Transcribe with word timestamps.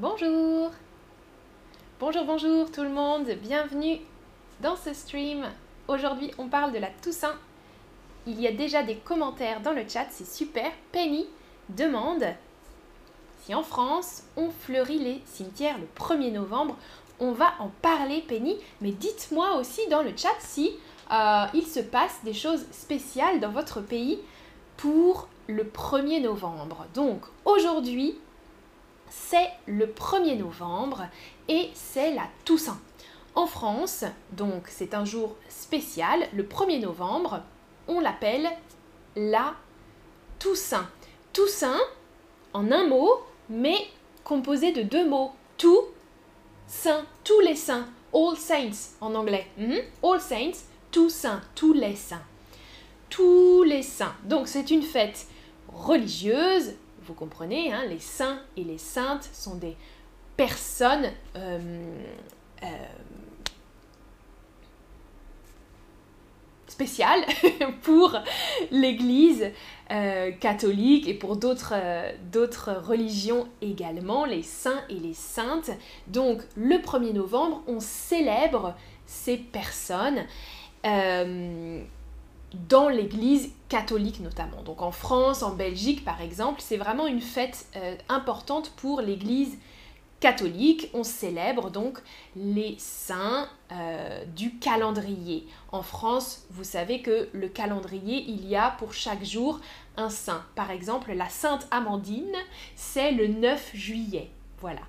Bonjour 0.00 0.70
Bonjour, 1.98 2.24
bonjour 2.24 2.70
tout 2.70 2.84
le 2.84 2.88
monde, 2.88 3.28
bienvenue 3.42 3.98
dans 4.60 4.76
ce 4.76 4.94
stream. 4.94 5.44
Aujourd'hui, 5.88 6.30
on 6.38 6.46
parle 6.46 6.70
de 6.70 6.78
la 6.78 6.86
Toussaint. 7.02 7.34
Il 8.24 8.40
y 8.40 8.46
a 8.46 8.52
déjà 8.52 8.84
des 8.84 8.94
commentaires 8.94 9.60
dans 9.60 9.72
le 9.72 9.82
chat, 9.88 10.06
c'est 10.10 10.24
super. 10.24 10.70
Penny 10.92 11.26
demande 11.70 12.22
si 13.42 13.56
en 13.56 13.64
France, 13.64 14.22
on 14.36 14.50
fleurit 14.50 15.00
les 15.00 15.20
cimetières 15.24 15.78
le 15.78 15.88
1er 16.00 16.30
novembre. 16.30 16.76
On 17.18 17.32
va 17.32 17.54
en 17.58 17.72
parler, 17.82 18.20
Penny, 18.20 18.56
mais 18.80 18.92
dites-moi 18.92 19.56
aussi 19.56 19.80
dans 19.88 20.02
le 20.02 20.12
chat 20.16 20.36
si 20.38 20.74
euh, 21.10 21.46
il 21.54 21.66
se 21.66 21.80
passe 21.80 22.20
des 22.22 22.34
choses 22.34 22.66
spéciales 22.70 23.40
dans 23.40 23.50
votre 23.50 23.80
pays 23.80 24.20
pour 24.76 25.26
le 25.48 25.64
1er 25.64 26.22
novembre. 26.22 26.86
Donc 26.94 27.22
aujourd'hui, 27.44 28.16
c'est 29.10 29.50
le 29.66 29.86
1er 29.86 30.38
novembre 30.38 31.06
et 31.48 31.70
c'est 31.74 32.14
la 32.14 32.24
Toussaint. 32.44 32.80
En 33.34 33.46
France, 33.46 34.04
donc 34.32 34.64
c'est 34.68 34.94
un 34.94 35.04
jour 35.04 35.36
spécial, 35.48 36.26
le 36.34 36.42
1er 36.42 36.80
novembre, 36.80 37.42
on 37.86 38.00
l'appelle 38.00 38.48
la 39.16 39.54
Toussaint. 40.38 40.88
Toussaint, 41.32 41.78
en 42.52 42.70
un 42.72 42.86
mot, 42.86 43.22
mais 43.48 43.78
composé 44.24 44.72
de 44.72 44.82
deux 44.82 45.08
mots. 45.08 45.32
Tout, 45.56 45.84
saint, 46.66 47.04
tous 47.24 47.40
les 47.40 47.56
saints, 47.56 47.86
all 48.14 48.36
saints 48.36 48.94
en 49.00 49.14
anglais. 49.14 49.46
Mhm. 49.56 49.78
All 50.02 50.20
saints, 50.20 50.64
tous 50.90 51.10
saints, 51.10 51.40
tous 51.54 51.72
les 51.72 51.96
saints. 51.96 52.22
Tous 53.10 53.62
les 53.62 53.82
saints. 53.82 54.14
Donc 54.24 54.48
c'est 54.48 54.70
une 54.70 54.82
fête 54.82 55.26
religieuse, 55.72 56.74
vous 57.08 57.14
comprenez, 57.14 57.72
hein, 57.72 57.84
les 57.88 57.98
saints 57.98 58.38
et 58.58 58.64
les 58.64 58.76
saintes 58.76 59.28
sont 59.32 59.54
des 59.54 59.76
personnes 60.36 61.10
euh, 61.36 61.82
euh, 62.62 62.66
spéciales 66.66 67.24
pour 67.82 68.14
l'Église 68.70 69.50
euh, 69.90 70.30
catholique 70.32 71.08
et 71.08 71.14
pour 71.14 71.36
d'autres 71.36 71.74
d'autres 72.30 72.72
religions 72.72 73.48
également, 73.62 74.26
les 74.26 74.42
saints 74.42 74.82
et 74.90 75.00
les 75.00 75.14
saintes. 75.14 75.70
Donc 76.08 76.42
le 76.56 76.76
1er 76.76 77.14
novembre, 77.14 77.62
on 77.66 77.80
célèbre 77.80 78.74
ces 79.06 79.38
personnes 79.38 80.26
dans 82.54 82.88
l'Église 82.88 83.50
catholique 83.68 84.20
notamment. 84.20 84.62
Donc 84.62 84.82
en 84.82 84.90
France, 84.90 85.42
en 85.42 85.52
Belgique 85.52 86.04
par 86.04 86.20
exemple, 86.20 86.60
c'est 86.60 86.76
vraiment 86.76 87.06
une 87.06 87.20
fête 87.20 87.66
euh, 87.76 87.96
importante 88.08 88.72
pour 88.76 89.00
l'Église 89.00 89.58
catholique. 90.20 90.90
On 90.94 91.04
célèbre 91.04 91.70
donc 91.70 91.98
les 92.36 92.74
saints 92.78 93.48
euh, 93.72 94.24
du 94.34 94.58
calendrier. 94.58 95.46
En 95.72 95.82
France, 95.82 96.46
vous 96.50 96.64
savez 96.64 97.02
que 97.02 97.28
le 97.32 97.48
calendrier, 97.48 98.24
il 98.26 98.46
y 98.46 98.56
a 98.56 98.70
pour 98.70 98.94
chaque 98.94 99.24
jour 99.24 99.60
un 99.96 100.10
saint. 100.10 100.44
Par 100.54 100.70
exemple, 100.70 101.12
la 101.12 101.28
Sainte 101.28 101.66
Amandine, 101.70 102.36
c'est 102.74 103.12
le 103.12 103.28
9 103.28 103.70
juillet. 103.74 104.30
Voilà. 104.60 104.80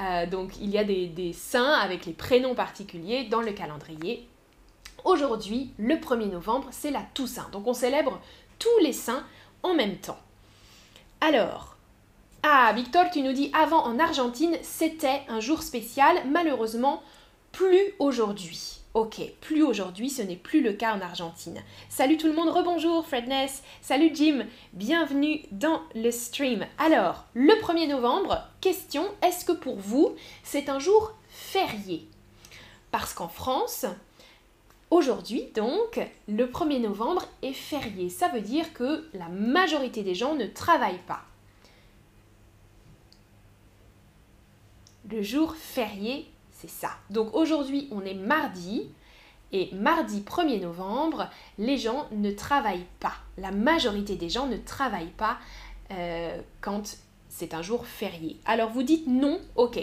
Euh, 0.00 0.26
donc 0.26 0.56
il 0.60 0.70
y 0.70 0.78
a 0.78 0.84
des 0.84 1.32
saints 1.32 1.74
avec 1.74 2.06
les 2.06 2.12
prénoms 2.12 2.54
particuliers 2.56 3.24
dans 3.24 3.40
le 3.40 3.52
calendrier 3.52 4.28
Aujourd'hui, 5.04 5.72
le 5.78 5.96
1er 5.96 6.30
novembre, 6.30 6.68
c'est 6.70 6.90
la 6.90 7.02
Toussaint. 7.14 7.48
Donc 7.52 7.66
on 7.66 7.74
célèbre 7.74 8.20
tous 8.58 8.78
les 8.82 8.92
saints 8.92 9.24
en 9.62 9.74
même 9.74 9.96
temps. 9.96 10.18
Alors, 11.20 11.76
ah, 12.44 12.72
Victor, 12.74 13.06
tu 13.12 13.22
nous 13.22 13.32
dis 13.32 13.50
avant 13.52 13.84
en 13.84 13.98
Argentine, 13.98 14.56
c'était 14.62 15.22
un 15.28 15.40
jour 15.40 15.62
spécial. 15.62 16.16
Malheureusement, 16.30 17.02
plus 17.52 17.94
aujourd'hui. 17.98 18.78
Ok, 18.94 19.22
plus 19.40 19.62
aujourd'hui, 19.62 20.10
ce 20.10 20.22
n'est 20.22 20.36
plus 20.36 20.62
le 20.62 20.74
cas 20.74 20.94
en 20.94 21.00
Argentine. 21.00 21.62
Salut 21.88 22.18
tout 22.18 22.26
le 22.26 22.34
monde, 22.34 22.50
rebonjour 22.50 23.06
Fredness, 23.06 23.62
salut 23.80 24.10
Jim, 24.12 24.44
bienvenue 24.74 25.40
dans 25.50 25.80
le 25.94 26.10
stream. 26.10 26.66
Alors, 26.76 27.24
le 27.32 27.54
1er 27.54 27.88
novembre, 27.88 28.42
question, 28.60 29.04
est-ce 29.22 29.46
que 29.46 29.52
pour 29.52 29.76
vous, 29.76 30.14
c'est 30.42 30.68
un 30.68 30.78
jour 30.78 31.14
férié? 31.30 32.06
Parce 32.90 33.14
qu'en 33.14 33.28
France, 33.28 33.86
Aujourd'hui, 34.92 35.48
donc, 35.54 36.06
le 36.28 36.44
1er 36.44 36.82
novembre 36.82 37.22
est 37.40 37.54
férié. 37.54 38.10
Ça 38.10 38.28
veut 38.28 38.42
dire 38.42 38.74
que 38.74 39.08
la 39.14 39.28
majorité 39.30 40.02
des 40.02 40.14
gens 40.14 40.34
ne 40.34 40.44
travaillent 40.44 41.00
pas. 41.06 41.22
Le 45.10 45.22
jour 45.22 45.56
férié, 45.56 46.26
c'est 46.50 46.68
ça. 46.68 46.90
Donc 47.08 47.34
aujourd'hui, 47.34 47.88
on 47.90 48.02
est 48.02 48.12
mardi. 48.12 48.90
Et 49.50 49.70
mardi 49.72 50.20
1er 50.20 50.60
novembre, 50.60 51.30
les 51.56 51.78
gens 51.78 52.06
ne 52.12 52.30
travaillent 52.30 52.84
pas. 53.00 53.14
La 53.38 53.50
majorité 53.50 54.16
des 54.16 54.28
gens 54.28 54.46
ne 54.46 54.58
travaillent 54.58 55.16
pas 55.16 55.38
euh, 55.90 56.38
quand 56.60 56.98
c'est 57.30 57.54
un 57.54 57.62
jour 57.62 57.86
férié. 57.86 58.36
Alors 58.44 58.68
vous 58.68 58.82
dites 58.82 59.06
non, 59.06 59.40
ok. 59.56 59.82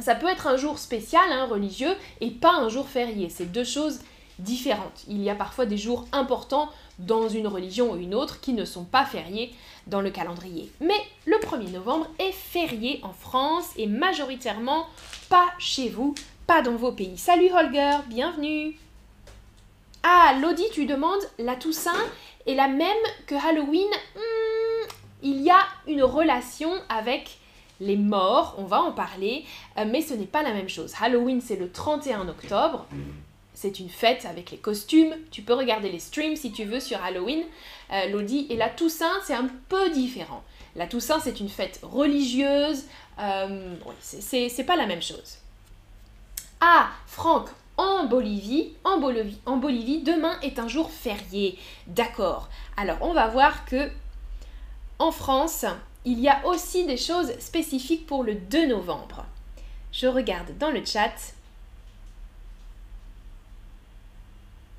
Ça 0.00 0.14
peut 0.14 0.28
être 0.28 0.46
un 0.46 0.56
jour 0.56 0.78
spécial, 0.78 1.30
hein, 1.30 1.46
religieux, 1.46 1.94
et 2.20 2.30
pas 2.30 2.54
un 2.54 2.68
jour 2.68 2.88
férié. 2.88 3.28
C'est 3.28 3.52
deux 3.52 3.64
choses 3.64 4.00
différentes. 4.38 5.04
Il 5.08 5.22
y 5.22 5.30
a 5.30 5.34
parfois 5.34 5.66
des 5.66 5.76
jours 5.76 6.06
importants 6.12 6.70
dans 6.98 7.28
une 7.28 7.46
religion 7.46 7.92
ou 7.92 7.96
une 7.96 8.14
autre 8.14 8.40
qui 8.40 8.52
ne 8.52 8.64
sont 8.64 8.84
pas 8.84 9.04
fériés 9.04 9.54
dans 9.86 10.00
le 10.00 10.10
calendrier. 10.10 10.70
Mais 10.80 11.00
le 11.26 11.36
1er 11.36 11.70
novembre 11.70 12.06
est 12.18 12.32
férié 12.32 13.00
en 13.02 13.12
France 13.12 13.70
et 13.76 13.86
majoritairement 13.86 14.86
pas 15.28 15.46
chez 15.58 15.88
vous, 15.88 16.14
pas 16.46 16.62
dans 16.62 16.76
vos 16.76 16.92
pays. 16.92 17.16
Salut 17.16 17.50
Holger, 17.52 17.98
bienvenue. 18.08 18.78
Ah, 20.02 20.34
Lodi, 20.40 20.64
tu 20.72 20.86
demandes, 20.86 21.22
la 21.38 21.56
Toussaint 21.56 21.92
est 22.46 22.54
la 22.54 22.68
même 22.68 22.96
que 23.26 23.34
Halloween? 23.34 23.90
Hmm, 24.16 24.88
Il 25.22 25.42
y 25.42 25.50
a 25.50 25.60
une 25.86 26.02
relation 26.02 26.70
avec 26.88 27.39
les 27.80 27.96
morts, 27.96 28.54
on 28.58 28.64
va 28.64 28.80
en 28.80 28.92
parler, 28.92 29.44
euh, 29.78 29.84
mais 29.88 30.02
ce 30.02 30.14
n'est 30.14 30.26
pas 30.26 30.42
la 30.42 30.52
même 30.52 30.68
chose. 30.68 30.92
Halloween, 31.00 31.40
c'est 31.40 31.56
le 31.56 31.70
31 31.70 32.28
octobre. 32.28 32.86
C'est 33.54 33.78
une 33.78 33.88
fête 33.88 34.24
avec 34.24 34.50
les 34.50 34.56
costumes. 34.56 35.14
Tu 35.30 35.42
peux 35.42 35.54
regarder 35.54 35.90
les 35.90 35.98
streams 35.98 36.36
si 36.36 36.52
tu 36.52 36.64
veux 36.64 36.80
sur 36.80 37.02
Halloween. 37.02 37.44
Euh, 37.92 38.08
Lodi 38.08 38.46
et 38.48 38.56
la 38.56 38.68
Toussaint, 38.68 39.20
c'est 39.24 39.34
un 39.34 39.48
peu 39.68 39.90
différent. 39.90 40.42
La 40.76 40.86
Toussaint, 40.86 41.20
c'est 41.20 41.40
une 41.40 41.48
fête 41.48 41.80
religieuse. 41.82 42.84
Euh, 43.18 43.74
c'est 44.00 44.64
pas 44.64 44.76
la 44.76 44.86
même 44.86 45.02
chose. 45.02 45.38
Ah, 46.60 46.90
Franck, 47.06 47.48
en 47.76 48.04
Bolivie, 48.04 48.72
en 48.84 48.98
Bolivie, 48.98 49.38
en 49.46 49.56
Bolivie, 49.56 50.02
demain 50.02 50.38
est 50.42 50.58
un 50.58 50.68
jour 50.68 50.90
férié. 50.90 51.58
D'accord. 51.86 52.48
Alors, 52.76 52.98
on 53.00 53.12
va 53.12 53.26
voir 53.26 53.64
que 53.64 53.90
en 54.98 55.12
France, 55.12 55.64
il 56.04 56.18
y 56.20 56.28
a 56.28 56.46
aussi 56.46 56.86
des 56.86 56.96
choses 56.96 57.38
spécifiques 57.38 58.06
pour 58.06 58.24
le 58.24 58.34
2 58.34 58.68
novembre. 58.68 59.26
Je 59.92 60.06
regarde 60.06 60.56
dans 60.58 60.70
le 60.70 60.84
chat. 60.84 61.12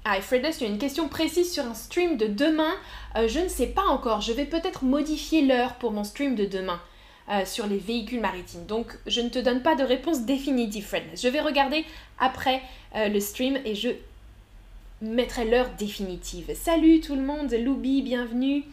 Ah, 0.03 0.17
et 0.17 0.21
tu 0.21 0.35
as 0.35 0.67
une 0.67 0.79
question 0.79 1.07
précise 1.07 1.53
sur 1.53 1.63
un 1.63 1.75
stream 1.75 2.17
de 2.17 2.25
demain. 2.25 2.73
Euh, 3.15 3.27
je 3.27 3.39
ne 3.39 3.47
sais 3.47 3.67
pas 3.67 3.83
encore. 3.83 4.21
Je 4.21 4.33
vais 4.33 4.45
peut-être 4.45 4.83
modifier 4.83 5.45
l'heure 5.45 5.75
pour 5.75 5.91
mon 5.91 6.03
stream 6.03 6.33
de 6.33 6.45
demain 6.45 6.81
euh, 7.29 7.45
sur 7.45 7.67
les 7.67 7.77
véhicules 7.77 8.19
maritimes. 8.19 8.65
Donc, 8.65 8.97
je 9.05 9.21
ne 9.21 9.29
te 9.29 9.37
donne 9.37 9.61
pas 9.61 9.75
de 9.75 9.83
réponse 9.83 10.21
définitive, 10.21 10.85
Fredness. 10.85 11.21
Je 11.21 11.27
vais 11.27 11.41
regarder 11.41 11.85
après 12.19 12.63
euh, 12.95 13.09
le 13.09 13.19
stream 13.19 13.59
et 13.63 13.75
je 13.75 13.89
mettrai 15.01 15.45
l'heure 15.45 15.69
définitive. 15.77 16.51
Salut 16.55 16.99
tout 16.99 17.15
le 17.15 17.21
monde, 17.21 17.53
Loubi, 17.53 18.01
bienvenue. 18.01 18.63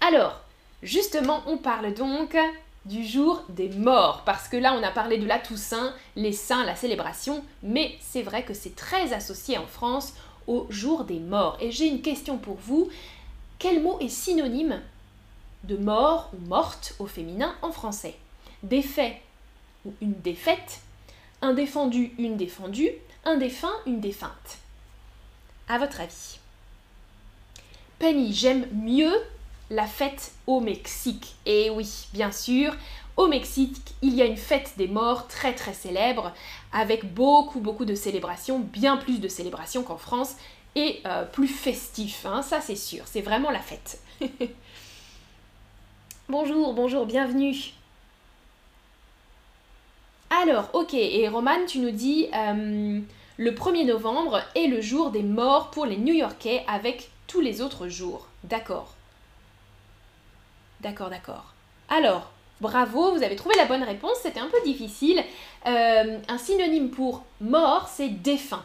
Alors, 0.00 0.40
Justement, 0.86 1.42
on 1.46 1.56
parle 1.56 1.92
donc 1.94 2.36
du 2.84 3.04
jour 3.04 3.42
des 3.48 3.70
morts, 3.70 4.22
parce 4.24 4.46
que 4.46 4.56
là 4.56 4.72
on 4.72 4.84
a 4.84 4.92
parlé 4.92 5.18
de 5.18 5.26
la 5.26 5.40
Toussaint, 5.40 5.92
les 6.14 6.30
saints, 6.30 6.64
la 6.64 6.76
célébration, 6.76 7.44
mais 7.64 7.98
c'est 8.00 8.22
vrai 8.22 8.44
que 8.44 8.54
c'est 8.54 8.76
très 8.76 9.12
associé 9.12 9.58
en 9.58 9.66
France 9.66 10.14
au 10.46 10.68
jour 10.70 11.02
des 11.02 11.18
morts. 11.18 11.58
Et 11.60 11.72
j'ai 11.72 11.88
une 11.88 12.02
question 12.02 12.38
pour 12.38 12.54
vous, 12.54 12.88
quel 13.58 13.82
mot 13.82 13.98
est 13.98 14.08
synonyme 14.08 14.80
de 15.64 15.76
mort 15.76 16.30
ou 16.32 16.46
morte 16.46 16.94
au 17.00 17.06
féminin 17.06 17.56
en 17.62 17.72
français? 17.72 18.14
Défait 18.62 19.20
ou 19.84 19.92
une 20.00 20.14
défaite, 20.20 20.82
un 21.42 21.52
défendu, 21.52 22.12
une 22.16 22.36
défendue, 22.36 22.92
un 23.24 23.38
défunt, 23.38 23.74
une 23.86 23.98
défunte. 23.98 24.58
À 25.68 25.78
votre 25.78 26.00
avis 26.00 26.38
Penny, 27.98 28.32
j'aime 28.32 28.68
mieux 28.72 29.16
la 29.70 29.86
fête 29.86 30.32
au 30.46 30.60
Mexique. 30.60 31.36
Et 31.44 31.70
oui, 31.70 32.06
bien 32.12 32.32
sûr, 32.32 32.74
au 33.16 33.26
Mexique, 33.28 33.76
il 34.02 34.14
y 34.14 34.22
a 34.22 34.26
une 34.26 34.36
fête 34.36 34.74
des 34.76 34.88
morts 34.88 35.26
très 35.26 35.54
très 35.54 35.72
célèbre, 35.72 36.32
avec 36.72 37.14
beaucoup 37.14 37.60
beaucoup 37.60 37.84
de 37.84 37.94
célébrations, 37.94 38.58
bien 38.58 38.96
plus 38.96 39.20
de 39.20 39.28
célébrations 39.28 39.82
qu'en 39.82 39.96
France, 39.96 40.36
et 40.74 41.00
euh, 41.06 41.24
plus 41.24 41.48
festif, 41.48 42.26
hein, 42.26 42.42
ça 42.42 42.60
c'est 42.60 42.76
sûr, 42.76 43.04
c'est 43.06 43.22
vraiment 43.22 43.50
la 43.50 43.60
fête. 43.60 44.00
bonjour, 46.28 46.74
bonjour, 46.74 47.06
bienvenue. 47.06 47.56
Alors, 50.28 50.68
ok, 50.74 50.92
et 50.92 51.28
Roman, 51.28 51.64
tu 51.66 51.78
nous 51.78 51.92
dis 51.92 52.28
euh, 52.34 53.00
le 53.38 53.50
1er 53.50 53.86
novembre 53.86 54.42
est 54.54 54.66
le 54.66 54.82
jour 54.82 55.10
des 55.10 55.22
morts 55.22 55.70
pour 55.70 55.86
les 55.86 55.96
New-Yorkais 55.96 56.64
avec 56.68 57.10
tous 57.26 57.40
les 57.40 57.62
autres 57.62 57.88
jours. 57.88 58.26
D'accord. 58.44 58.95
D'accord, 60.86 61.10
d'accord. 61.10 61.52
Alors, 61.88 62.30
bravo, 62.60 63.10
vous 63.12 63.24
avez 63.24 63.34
trouvé 63.34 63.56
la 63.56 63.64
bonne 63.64 63.82
réponse, 63.82 64.18
c'était 64.22 64.38
un 64.38 64.46
peu 64.46 64.62
difficile. 64.64 65.20
Euh, 65.66 66.18
un 66.28 66.38
synonyme 66.38 66.90
pour 66.90 67.24
mort, 67.40 67.88
c'est 67.88 68.08
défunt. 68.08 68.62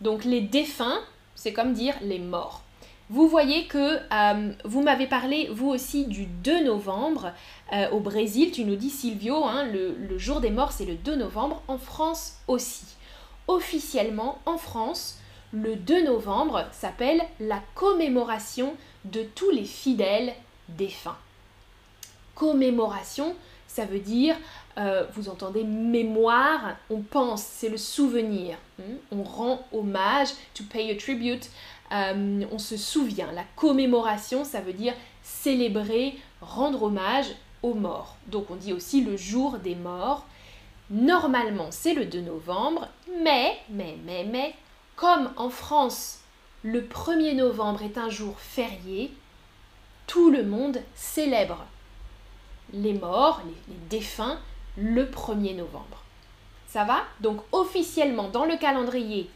Donc 0.00 0.22
les 0.24 0.40
défunts, 0.40 1.00
c'est 1.34 1.52
comme 1.52 1.72
dire 1.72 1.94
les 2.00 2.20
morts. 2.20 2.62
Vous 3.08 3.26
voyez 3.26 3.66
que 3.66 3.96
euh, 3.96 4.52
vous 4.64 4.82
m'avez 4.82 5.08
parlé, 5.08 5.48
vous 5.50 5.68
aussi, 5.68 6.06
du 6.06 6.26
2 6.26 6.62
novembre 6.62 7.32
euh, 7.72 7.90
au 7.90 7.98
Brésil. 7.98 8.52
Tu 8.52 8.62
nous 8.62 8.76
dis, 8.76 8.90
Silvio, 8.90 9.44
hein, 9.44 9.64
le, 9.64 9.96
le 9.96 10.16
jour 10.16 10.40
des 10.40 10.50
morts, 10.50 10.70
c'est 10.70 10.86
le 10.86 10.94
2 10.94 11.16
novembre. 11.16 11.60
En 11.66 11.78
France 11.78 12.36
aussi. 12.46 12.86
Officiellement, 13.48 14.38
en 14.46 14.58
France, 14.58 15.18
le 15.52 15.74
2 15.74 16.04
novembre 16.04 16.66
s'appelle 16.70 17.20
la 17.40 17.60
commémoration 17.74 18.76
de 19.06 19.24
tous 19.24 19.50
les 19.50 19.64
fidèles 19.64 20.34
défunts. 20.76 21.16
Commémoration, 22.34 23.34
ça 23.66 23.84
veut 23.84 23.98
dire, 24.00 24.36
euh, 24.78 25.04
vous 25.14 25.28
entendez 25.28 25.64
mémoire, 25.64 26.76
on 26.90 27.00
pense, 27.00 27.42
c'est 27.42 27.68
le 27.68 27.76
souvenir. 27.76 28.56
Hmm? 28.78 28.94
On 29.12 29.22
rend 29.22 29.66
hommage, 29.72 30.28
to 30.54 30.64
pay 30.64 30.90
a 30.90 30.96
tribute, 30.96 31.50
euh, 31.92 32.44
on 32.50 32.58
se 32.58 32.76
souvient. 32.76 33.30
La 33.32 33.44
commémoration, 33.56 34.44
ça 34.44 34.60
veut 34.60 34.72
dire 34.72 34.94
célébrer, 35.22 36.18
rendre 36.40 36.84
hommage 36.84 37.26
aux 37.62 37.74
morts. 37.74 38.16
Donc 38.26 38.50
on 38.50 38.56
dit 38.56 38.72
aussi 38.72 39.04
le 39.04 39.16
jour 39.16 39.58
des 39.58 39.74
morts. 39.74 40.24
Normalement, 40.90 41.68
c'est 41.70 41.94
le 41.94 42.04
2 42.04 42.20
novembre, 42.22 42.88
mais, 43.22 43.58
mais, 43.68 43.96
mais, 44.04 44.24
mais, 44.24 44.54
comme 44.96 45.30
en 45.36 45.48
France, 45.48 46.20
le 46.62 46.82
1er 46.82 47.36
novembre 47.36 47.82
est 47.82 47.96
un 47.96 48.10
jour 48.10 48.38
férié, 48.38 49.12
tout 50.10 50.28
le 50.28 50.42
monde 50.42 50.82
célèbre 50.96 51.64
les 52.72 52.94
morts, 52.94 53.42
les, 53.46 53.74
défunts, 53.88 54.40
le 54.76 55.04
1er 55.04 55.54
novembre. 55.54 56.02
Ça 56.66 56.82
va? 56.82 57.02
Donc 57.20 57.40
officiellement 57.52 58.28
dans 58.28 58.44
le 58.44 58.56
calendrier, 58.56 59.30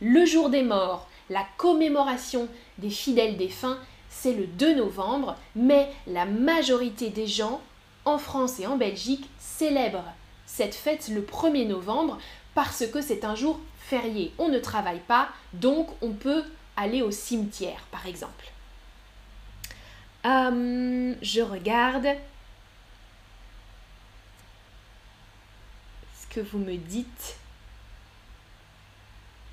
le 0.00 0.24
jour 0.24 0.48
des 0.48 0.62
morts, 0.62 1.06
la 1.28 1.44
commémoration 1.58 2.48
des 2.78 2.88
fidèles 2.88 3.36
défunts, 3.36 3.76
c'est 4.08 4.32
le 4.32 4.46
2 4.46 4.76
novembre, 4.76 5.36
mais 5.54 5.92
la 6.06 6.24
majorité 6.24 7.10
des 7.10 7.26
gens 7.26 7.60
en 8.06 8.16
France 8.16 8.58
et 8.58 8.66
en 8.66 8.78
Belgique 8.78 9.28
célèbrent 9.38 10.14
cette 10.46 10.74
fête 10.74 11.08
le 11.08 11.20
1er 11.20 11.66
novembre 11.66 12.16
parce 12.54 12.86
que 12.86 13.02
c'est 13.02 13.26
un 13.26 13.34
jour 13.34 13.60
férié. 13.80 14.32
On 14.38 14.48
ne 14.48 14.60
travaille 14.60 15.00
pas, 15.00 15.28
donc 15.52 15.88
on 16.00 16.12
peut 16.12 16.42
aller 16.74 17.02
au 17.02 17.10
cimetière, 17.10 17.84
par 17.90 18.06
exemple. 18.06 18.46
Hum, 20.26 21.14
je 21.22 21.40
regarde. 21.40 22.08
Ce 26.20 26.34
que 26.34 26.40
vous 26.40 26.58
me 26.58 26.76
dites? 26.76 27.36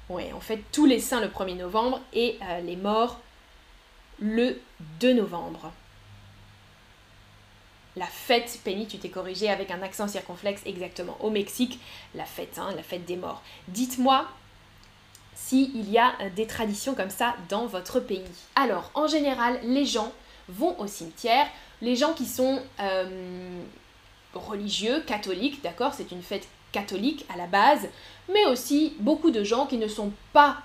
Oui, 0.09 0.33
en 0.33 0.39
fait, 0.39 0.63
tous 0.71 0.87
les 0.87 0.99
saints 0.99 1.21
le 1.21 1.27
1er 1.27 1.57
novembre 1.57 2.01
et 2.11 2.39
euh, 2.41 2.61
les 2.61 2.75
morts 2.75 3.19
le 4.19 4.59
2 4.99 5.13
novembre. 5.13 5.71
La 7.95 8.07
fête, 8.07 8.59
Penny, 8.63 8.87
tu 8.87 8.97
t'es 8.97 9.09
corrigée 9.09 9.51
avec 9.51 9.69
un 9.69 9.83
accent 9.83 10.07
circonflexe 10.07 10.63
exactement. 10.65 11.17
Au 11.19 11.29
Mexique, 11.29 11.79
la 12.15 12.25
fête, 12.25 12.57
hein, 12.57 12.73
la 12.75 12.81
fête 12.81 13.05
des 13.05 13.15
morts. 13.15 13.43
Dites-moi 13.67 14.27
s'il 15.35 15.89
y 15.91 15.99
a 15.99 16.13
des 16.35 16.47
traditions 16.47 16.95
comme 16.95 17.11
ça 17.11 17.35
dans 17.49 17.67
votre 17.67 17.99
pays. 17.99 18.23
Alors, 18.55 18.89
en 18.95 19.07
général, 19.07 19.59
les 19.63 19.85
gens 19.85 20.11
vont 20.49 20.79
au 20.79 20.87
cimetière. 20.87 21.47
Les 21.81 21.95
gens 21.95 22.13
qui 22.13 22.25
sont 22.25 22.61
euh, 22.79 23.61
religieux, 24.33 25.03
catholiques, 25.05 25.61
d'accord, 25.63 25.93
c'est 25.93 26.11
une 26.11 26.21
fête 26.21 26.47
catholique 26.71 27.25
à 27.33 27.37
la 27.37 27.47
base, 27.47 27.87
mais 28.31 28.45
aussi 28.45 28.95
beaucoup 28.99 29.31
de 29.31 29.43
gens 29.43 29.65
qui 29.65 29.77
ne 29.77 29.87
sont 29.87 30.11
pas 30.33 30.57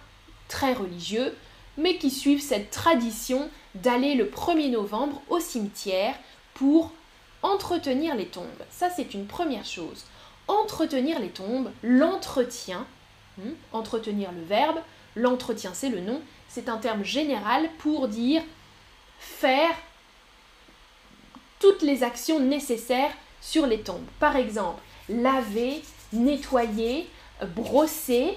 très 0.49 0.73
religieux, 0.73 1.35
mais 1.77 1.97
qui 1.97 2.11
suivent 2.11 2.43
cette 2.43 2.71
tradition 2.71 3.49
d'aller 3.75 4.15
le 4.15 4.25
1er 4.25 4.71
novembre 4.71 5.23
au 5.29 5.39
cimetière 5.39 6.15
pour 6.55 6.93
entretenir 7.43 8.17
les 8.17 8.27
tombes. 8.27 8.47
Ça, 8.71 8.91
c'est 8.91 9.15
une 9.15 9.27
première 9.27 9.65
chose. 9.65 10.05
Entretenir 10.49 11.21
les 11.21 11.29
tombes, 11.29 11.71
l'entretien, 11.83 12.87
hmm, 13.37 13.51
entretenir 13.73 14.33
le 14.33 14.43
verbe, 14.43 14.79
l'entretien, 15.15 15.71
c'est 15.75 15.91
le 15.91 16.01
nom, 16.01 16.21
c'est 16.49 16.69
un 16.69 16.79
terme 16.79 17.05
général 17.05 17.69
pour 17.79 18.09
dire 18.09 18.43
faire 19.19 19.75
toutes 21.59 21.83
les 21.83 22.03
actions 22.03 22.41
nécessaires 22.41 23.13
sur 23.41 23.67
les 23.67 23.81
tombes. 23.81 24.07
Par 24.21 24.37
exemple, 24.37 24.81
laver, 25.09 25.83
nettoyer, 26.13 27.09
brosser, 27.55 28.35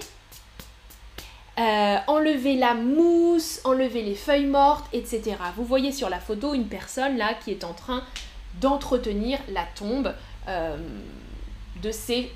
euh, 1.58 1.96
enlever 2.06 2.56
la 2.56 2.74
mousse, 2.74 3.60
enlever 3.64 4.02
les 4.02 4.14
feuilles 4.14 4.46
mortes, 4.46 4.86
etc. 4.92 5.36
Vous 5.56 5.64
voyez 5.64 5.92
sur 5.92 6.08
la 6.08 6.18
photo 6.18 6.54
une 6.54 6.66
personne 6.66 7.18
là 7.18 7.34
qui 7.34 7.50
est 7.50 7.64
en 7.64 7.74
train 7.74 8.02
d'entretenir 8.60 9.38
la 9.48 9.64
tombe 9.74 10.14
euh, 10.48 10.76
de 11.82 11.90
ses 11.90 12.32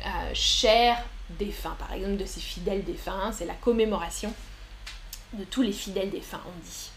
euh, 0.00 0.08
chers 0.34 1.02
défunts, 1.38 1.76
par 1.78 1.92
exemple 1.94 2.16
de 2.16 2.26
ses 2.26 2.40
fidèles 2.40 2.84
défunts. 2.84 3.32
C'est 3.32 3.46
la 3.46 3.54
commémoration 3.54 4.32
de 5.32 5.44
tous 5.44 5.62
les 5.62 5.72
fidèles 5.72 6.10
défunts, 6.10 6.42
on 6.46 6.60
dit. 6.62 6.91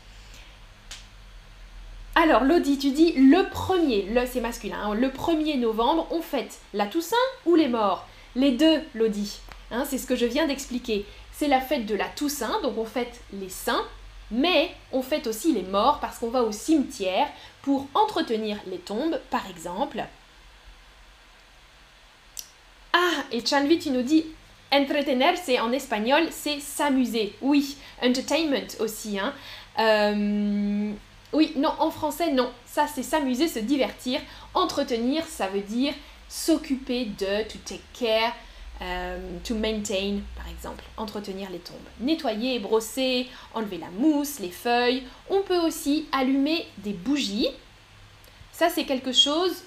Alors, 2.17 2.45
Lodi, 2.45 2.77
tu 2.77 2.91
dis 2.91 3.11
le 3.11 3.49
premier, 3.49 4.03
le 4.03 4.25
c'est 4.25 4.39
masculin, 4.39 4.79
hein, 4.81 4.93
le 4.93 5.09
1er 5.09 5.59
novembre, 5.59 6.07
on 6.11 6.21
fête 6.21 6.59
la 6.73 6.85
Toussaint 6.85 7.15
ou 7.45 7.55
les 7.55 7.67
morts? 7.67 8.07
Les 8.35 8.51
deux, 8.51 8.81
Lodi. 8.93 9.39
Hein, 9.69 9.83
c'est 9.85 9.97
ce 9.97 10.07
que 10.07 10.15
je 10.15 10.25
viens 10.25 10.47
d'expliquer. 10.47 11.05
C'est 11.33 11.49
la 11.49 11.59
fête 11.59 11.85
de 11.85 11.93
la 11.93 12.07
Toussaint, 12.07 12.61
donc 12.61 12.77
on 12.77 12.85
fête 12.85 13.19
les 13.33 13.49
saints, 13.49 13.85
mais 14.31 14.71
on 14.93 15.01
fête 15.01 15.27
aussi 15.27 15.51
les 15.51 15.63
morts 15.63 15.99
parce 15.99 16.17
qu'on 16.17 16.29
va 16.29 16.43
au 16.43 16.53
cimetière 16.53 17.27
pour 17.61 17.87
entretenir 17.93 18.57
les 18.67 18.77
tombes, 18.77 19.19
par 19.29 19.49
exemple. 19.49 20.01
Ah, 22.93 23.23
et 23.33 23.45
Chanvi, 23.45 23.77
tu 23.77 23.89
nous 23.89 24.03
dis 24.03 24.25
entretener, 24.71 25.35
c'est 25.35 25.59
en 25.59 25.73
espagnol, 25.73 26.27
c'est 26.31 26.61
s'amuser. 26.61 27.35
Oui, 27.41 27.75
entertainment 28.01 28.67
aussi. 28.79 29.19
Hein. 29.19 29.33
Euh, 29.79 30.93
oui, 31.35 31.53
non, 31.57 31.73
en 31.79 31.91
français, 31.91 32.31
non. 32.31 32.49
Ça, 32.65 32.87
c'est 32.87 33.03
s'amuser, 33.03 33.47
se 33.47 33.59
divertir. 33.59 34.19
Entretenir, 34.53 35.25
ça 35.25 35.47
veut 35.47 35.61
dire 35.61 35.93
s'occuper 36.27 37.05
de, 37.05 37.43
to 37.43 37.57
take 37.63 37.81
care, 37.93 38.33
euh, 38.81 39.17
to 39.43 39.55
maintain, 39.55 40.19
par 40.35 40.49
exemple. 40.49 40.83
Entretenir 40.97 41.49
les 41.51 41.59
tombes. 41.59 41.77
Nettoyer, 41.99 42.59
brosser, 42.59 43.27
enlever 43.53 43.77
la 43.77 43.89
mousse, 43.91 44.39
les 44.39 44.49
feuilles. 44.49 45.03
On 45.29 45.41
peut 45.41 45.59
aussi 45.59 46.07
allumer 46.11 46.65
des 46.79 46.93
bougies. 46.93 47.49
Ça, 48.51 48.69
c'est 48.69 48.85
quelque 48.85 49.11
chose 49.11 49.63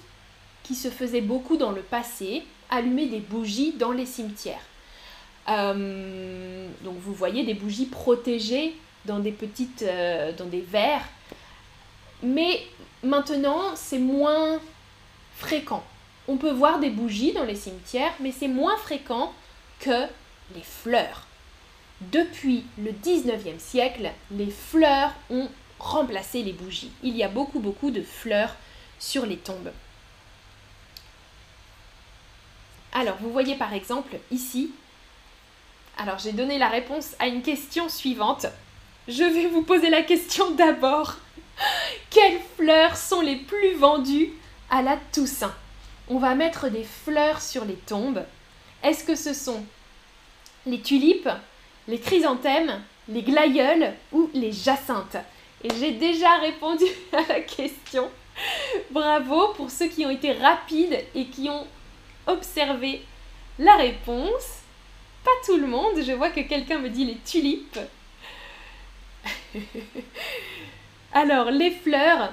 qui 0.63 0.75
se 0.75 0.89
faisait 0.89 1.21
beaucoup 1.21 1.57
dans 1.57 1.71
le 1.71 1.81
passé. 1.81 2.43
Allumer 2.69 3.07
des 3.07 3.19
bougies 3.19 3.73
dans 3.73 3.91
les 3.91 4.05
cimetières. 4.05 4.61
Euh, 5.47 6.67
donc 6.83 6.95
vous 6.99 7.13
voyez 7.13 7.43
des 7.43 7.55
bougies 7.55 7.85
protégées 7.87 8.75
dans 9.05 9.19
des 9.19 9.31
petites, 9.31 9.81
euh, 9.81 10.31
dans 10.33 10.45
des 10.45 10.61
verres 10.61 11.07
mais 12.21 12.65
maintenant, 13.03 13.75
c'est 13.75 13.99
moins 13.99 14.59
fréquent. 15.35 15.83
On 16.27 16.37
peut 16.37 16.51
voir 16.51 16.79
des 16.79 16.89
bougies 16.89 17.33
dans 17.33 17.45
les 17.45 17.55
cimetières, 17.55 18.13
mais 18.19 18.31
c'est 18.31 18.47
moins 18.47 18.77
fréquent 18.77 19.33
que 19.79 20.05
les 20.55 20.63
fleurs. 20.63 21.25
Depuis 22.01 22.65
le 22.77 22.91
19e 22.91 23.59
siècle, 23.59 24.11
les 24.31 24.51
fleurs 24.51 25.13
ont 25.29 25.49
remplacé 25.79 26.43
les 26.43 26.53
bougies. 26.53 26.91
Il 27.03 27.15
y 27.15 27.23
a 27.23 27.27
beaucoup, 27.27 27.59
beaucoup 27.59 27.91
de 27.91 28.01
fleurs 28.01 28.55
sur 28.99 29.25
les 29.25 29.37
tombes. 29.37 29.71
Alors, 32.93 33.17
vous 33.21 33.31
voyez 33.31 33.55
par 33.55 33.73
exemple 33.73 34.17
ici, 34.31 34.71
alors 35.97 36.17
j'ai 36.17 36.31
donné 36.31 36.57
la 36.57 36.69
réponse 36.69 37.15
à 37.19 37.27
une 37.27 37.41
question 37.41 37.89
suivante. 37.89 38.45
Je 39.07 39.23
vais 39.23 39.47
vous 39.47 39.63
poser 39.63 39.89
la 39.89 40.01
question 40.01 40.51
d'abord. 40.51 41.17
Quelles 42.09 42.39
fleurs 42.57 42.97
sont 42.97 43.21
les 43.21 43.37
plus 43.37 43.75
vendues 43.75 44.31
à 44.69 44.81
la 44.81 44.97
Toussaint? 45.11 45.55
On 46.09 46.17
va 46.17 46.35
mettre 46.35 46.69
des 46.69 46.83
fleurs 46.83 47.41
sur 47.41 47.65
les 47.65 47.75
tombes. 47.75 48.23
Est-ce 48.83 49.03
que 49.03 49.15
ce 49.15 49.33
sont 49.33 49.63
les 50.65 50.81
tulipes, 50.81 51.29
les 51.87 51.99
chrysanthèmes, 51.99 52.81
les 53.07 53.21
glaïeuls 53.21 53.93
ou 54.11 54.29
les 54.33 54.51
jacinthes? 54.51 55.17
Et 55.63 55.69
j'ai 55.79 55.91
déjà 55.91 56.37
répondu 56.37 56.85
à 57.13 57.21
la 57.27 57.41
question. 57.41 58.09
Bravo 58.91 59.49
pour 59.49 59.69
ceux 59.69 59.87
qui 59.87 60.05
ont 60.05 60.09
été 60.09 60.31
rapides 60.31 61.03
et 61.13 61.25
qui 61.25 61.49
ont 61.49 61.67
observer 62.29 63.01
la 63.57 63.75
réponse. 63.75 64.61
Pas 65.23 65.31
tout 65.45 65.57
le 65.57 65.67
monde, 65.67 66.01
je 66.01 66.13
vois 66.13 66.29
que 66.29 66.41
quelqu'un 66.41 66.79
me 66.79 66.89
dit 66.89 67.05
les 67.05 67.17
tulipes. 67.17 67.79
Alors, 71.13 71.49
les 71.49 71.71
fleurs 71.71 72.31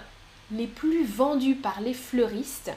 les 0.52 0.66
plus 0.66 1.04
vendues 1.04 1.54
par 1.54 1.80
les 1.80 1.94
fleuristes, 1.94 2.72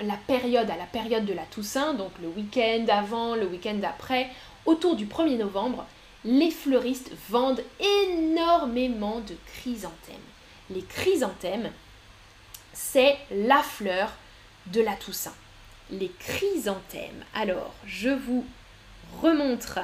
la 0.00 0.16
période 0.16 0.70
à 0.70 0.76
la 0.76 0.84
période 0.84 1.24
de 1.24 1.32
la 1.32 1.44
Toussaint, 1.44 1.94
donc 1.94 2.12
le 2.22 2.28
week-end 2.28 2.84
avant, 2.88 3.34
le 3.34 3.46
week-end 3.46 3.80
après, 3.82 4.28
autour 4.66 4.94
du 4.94 5.06
1er 5.06 5.38
novembre, 5.38 5.86
les 6.24 6.50
fleuristes 6.50 7.10
vendent 7.30 7.62
énormément 7.80 9.20
de 9.20 9.34
chrysanthèmes. 9.46 10.16
Les 10.70 10.82
chrysanthèmes, 10.82 11.70
c'est 12.72 13.16
la 13.30 13.62
fleur 13.62 14.12
de 14.66 14.82
la 14.82 14.94
Toussaint. 14.94 15.34
Les 15.90 16.12
chrysanthèmes. 16.18 17.24
Alors, 17.34 17.74
je 17.86 18.10
vous 18.10 18.44
remontre. 19.22 19.80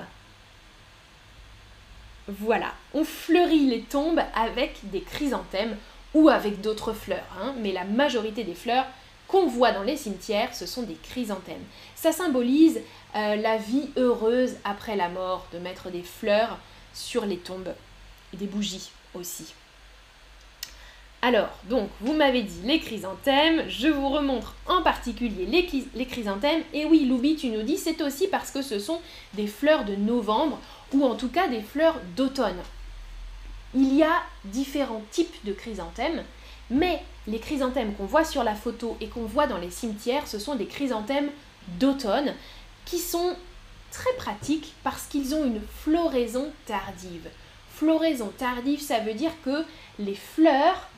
Voilà, 2.29 2.73
on 2.95 3.05
fleurit 3.05 3.67
les 3.67 3.83
tombes 3.83 4.23
avec 4.35 4.79
des 4.91 5.03
chrysanthèmes 5.03 5.77
ou 6.15 6.29
avec 6.29 6.61
d'autres 6.61 6.93
fleurs, 6.93 7.27
hein. 7.39 7.55
mais 7.59 7.73
la 7.73 7.85
majorité 7.85 8.45
des 8.45 8.55
fleurs 8.55 8.87
qu'on 9.29 9.47
voit 9.47 9.73
dans 9.73 9.83
les 9.83 9.97
cimetières, 9.97 10.55
ce 10.55 10.65
sont 10.65 10.83
des 10.85 10.95
chrysanthèmes. 10.95 11.65
Ça 11.95 12.13
symbolise 12.13 12.81
euh, 13.15 13.37
la 13.37 13.57
vie 13.57 13.91
heureuse 13.97 14.57
après 14.65 14.97
la 14.97 15.09
mort, 15.09 15.47
de 15.53 15.59
mettre 15.59 15.91
des 15.91 16.03
fleurs 16.03 16.59
sur 16.95 17.27
les 17.27 17.39
tombes 17.39 17.75
et 18.33 18.37
des 18.37 18.47
bougies 18.47 18.91
aussi. 19.15 19.55
Alors, 21.27 21.49
donc, 21.71 21.89
vous 22.03 22.13
m'avez 22.13 22.43
dit 22.43 22.61
les 22.65 22.81
chrysanthèmes, 22.81 23.67
je 23.67 23.89
vous 23.89 24.11
remontre 24.11 24.55
en 24.67 24.83
particulier 24.83 25.47
les, 25.47 26.05
chrysanthèmes. 26.05 26.61
Et 26.75 26.85
oui, 26.85 27.07
Loubi, 27.07 27.35
tu 27.35 27.49
nous 27.49 27.63
dis, 27.63 27.79
c'est 27.79 28.03
aussi 28.03 28.29
parce 28.29 28.51
que 28.51 28.61
ce 28.61 28.79
sont 28.79 29.01
des 29.33 29.47
fleurs 29.47 29.87
de 29.87 29.97
novembre, 29.97 30.59
ou 30.93 31.03
en 31.03 31.15
tout 31.15 31.31
cas 31.31 31.49
des 31.49 31.63
fleurs 31.63 31.99
d'automne. 32.15 32.61
Il 33.75 33.95
y 33.95 34.03
a 34.03 34.23
différents 34.45 35.01
types 35.13 35.35
de 35.47 35.55
chrysanthèmes, 35.55 36.25
mais 36.69 37.03
les 37.27 37.39
chrysanthèmes 37.39 37.95
qu'on 37.95 38.05
voit 38.05 38.25
sur 38.25 38.45
la 38.45 38.55
photo 38.55 38.99
et 39.01 39.09
qu'on 39.09 39.25
voit 39.25 39.47
dans 39.47 39.57
les 39.57 39.71
cimetières, 39.71 40.29
ce 40.29 40.39
sont 40.39 40.57
des 40.57 40.67
chrysanthèmes 40.67 41.31
d'automne 41.79 42.35
qui 42.85 42.99
sont 42.99 43.35
très 43.91 44.13
pratiques 44.19 44.75
parce 44.83 45.07
qu'ils 45.07 45.35
ont 45.35 45.47
une 45.47 45.63
floraison 45.81 46.53
tardive. 46.67 47.31
Floraison 47.71 48.31
tardive, 48.37 48.83
ça 48.83 49.01
veut 49.01 49.15
dire 49.15 49.33
que 49.43 49.65
les 49.99 50.15
fleurs 50.15 50.91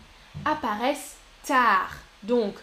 apparaissent 0.45 1.17
tard. 1.45 1.91
Donc 2.23 2.55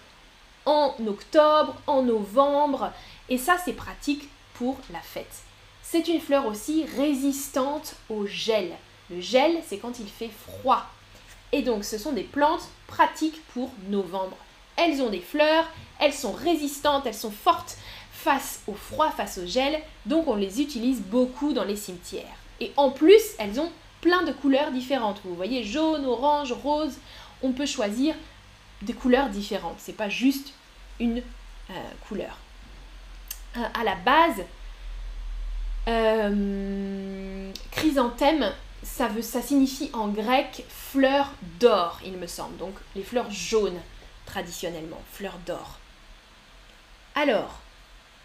en 0.65 0.95
octobre, 1.07 1.75
en 1.87 2.03
novembre, 2.03 2.91
et 3.29 3.37
ça 3.37 3.57
c'est 3.63 3.73
pratique 3.73 4.29
pour 4.53 4.77
la 4.91 4.99
fête. 4.99 5.43
C'est 5.81 6.07
une 6.07 6.21
fleur 6.21 6.45
aussi 6.45 6.85
résistante 6.97 7.95
au 8.09 8.25
gel. 8.25 8.71
Le 9.09 9.19
gel, 9.19 9.57
c'est 9.67 9.77
quand 9.77 9.99
il 9.99 10.07
fait 10.07 10.31
froid. 10.47 10.85
Et 11.51 11.61
donc 11.61 11.83
ce 11.83 11.97
sont 11.97 12.13
des 12.13 12.23
plantes 12.23 12.67
pratiques 12.87 13.41
pour 13.53 13.71
novembre. 13.89 14.37
Elles 14.75 15.01
ont 15.01 15.09
des 15.09 15.19
fleurs, 15.19 15.65
elles 15.99 16.13
sont 16.13 16.31
résistantes, 16.31 17.05
elles 17.05 17.13
sont 17.13 17.31
fortes 17.31 17.77
face 18.11 18.61
au 18.67 18.73
froid, 18.73 19.11
face 19.11 19.37
au 19.37 19.45
gel, 19.45 19.81
donc 20.05 20.27
on 20.27 20.35
les 20.35 20.61
utilise 20.61 21.01
beaucoup 21.01 21.53
dans 21.53 21.65
les 21.65 21.75
cimetières. 21.75 22.37
Et 22.59 22.71
en 22.77 22.89
plus, 22.89 23.21
elles 23.37 23.59
ont 23.59 23.69
plein 24.01 24.23
de 24.23 24.31
couleurs 24.31 24.71
différentes. 24.71 25.19
Vous 25.25 25.35
voyez, 25.35 25.63
jaune, 25.63 26.05
orange, 26.05 26.53
rose, 26.53 26.97
on 27.43 27.51
peut 27.51 27.65
choisir 27.65 28.15
des 28.81 28.93
couleurs 28.93 29.29
différentes. 29.29 29.75
C'est 29.77 29.95
pas 29.95 30.09
juste 30.09 30.53
une 30.99 31.21
euh, 31.69 31.73
couleur. 32.07 32.37
Euh, 33.57 33.61
à 33.73 33.83
la 33.83 33.95
base, 33.95 34.43
euh, 35.87 37.51
chrysanthème, 37.71 38.51
ça, 38.81 39.07
veut, 39.07 39.21
ça 39.21 39.41
signifie 39.41 39.89
en 39.93 40.07
grec 40.07 40.65
fleur 40.69 41.31
d'or, 41.59 41.99
il 42.03 42.13
me 42.13 42.27
semble. 42.27 42.57
Donc 42.57 42.75
les 42.95 43.03
fleurs 43.03 43.29
jaunes, 43.31 43.79
traditionnellement, 44.25 45.01
fleurs 45.11 45.37
d'or. 45.45 45.77
Alors, 47.15 47.59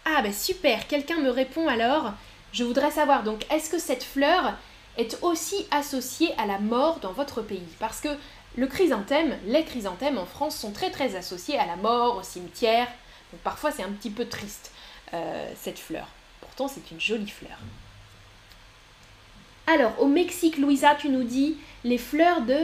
ah 0.05 0.21
ben 0.21 0.33
super, 0.33 0.87
quelqu'un 0.87 1.19
me 1.19 1.29
répond 1.29 1.67
alors. 1.67 2.13
Je 2.51 2.63
voudrais 2.63 2.91
savoir, 2.91 3.23
donc, 3.23 3.45
est-ce 3.51 3.69
que 3.69 3.77
cette 3.77 4.03
fleur 4.03 4.55
est 4.97 5.19
aussi 5.21 5.67
associée 5.69 6.33
à 6.37 6.47
la 6.47 6.57
mort 6.57 6.99
dans 6.99 7.11
votre 7.11 7.41
pays? 7.41 7.67
Parce 7.79 8.01
que 8.01 8.09
le 8.55 8.67
chrysanthème, 8.67 9.37
les 9.45 9.63
chrysanthèmes 9.63 10.17
en 10.17 10.25
France 10.25 10.57
sont 10.57 10.71
très 10.71 10.91
très 10.91 11.15
associés 11.15 11.57
à 11.57 11.65
la 11.65 11.75
mort, 11.75 12.17
au 12.17 12.23
cimetière. 12.23 12.87
Donc 13.31 13.41
parfois 13.41 13.71
c'est 13.71 13.83
un 13.83 13.91
petit 13.91 14.09
peu 14.09 14.25
triste, 14.25 14.71
euh, 15.13 15.51
cette 15.55 15.79
fleur. 15.79 16.07
Pourtant 16.41 16.67
c'est 16.67 16.91
une 16.91 16.99
jolie 16.99 17.29
fleur. 17.29 17.57
Alors, 19.71 19.93
au 19.99 20.07
Mexique, 20.07 20.57
Louisa, 20.57 20.95
tu 20.95 21.09
nous 21.09 21.23
dis 21.23 21.55
les 21.83 21.99
fleurs 21.99 22.41
de 22.41 22.57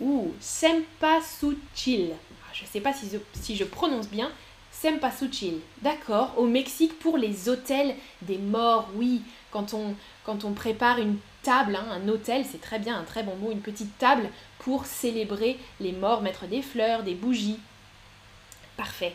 ouh, 0.00 0.32
Sempasuchil. 0.38 2.12
Ah, 2.12 2.52
je 2.52 2.62
ne 2.62 2.68
sais 2.68 2.80
pas 2.80 2.92
si 2.92 3.08
je, 3.10 3.18
si 3.40 3.56
je 3.56 3.64
prononce 3.64 4.06
bien. 4.06 4.30
Sempasuchil. 4.70 5.58
D'accord. 5.82 6.32
Au 6.36 6.46
Mexique, 6.46 6.96
pour 7.00 7.18
les 7.18 7.48
hôtels 7.48 7.96
des 8.22 8.38
morts, 8.38 8.88
oui. 8.94 9.22
Quand 9.50 9.74
on, 9.74 9.96
quand 10.22 10.44
on 10.44 10.52
prépare 10.52 11.00
une 11.00 11.16
table, 11.44 11.76
hein, 11.76 11.86
un 11.92 12.08
hôtel, 12.08 12.44
c'est 12.50 12.60
très 12.60 12.80
bien, 12.80 12.98
un 12.98 13.04
très 13.04 13.22
bon 13.22 13.36
mot, 13.36 13.52
une 13.52 13.60
petite 13.60 13.96
table 13.98 14.28
pour 14.58 14.86
célébrer 14.86 15.58
les 15.78 15.92
morts, 15.92 16.22
mettre 16.22 16.46
des 16.46 16.62
fleurs, 16.62 17.04
des 17.04 17.14
bougies. 17.14 17.60
Parfait. 18.76 19.14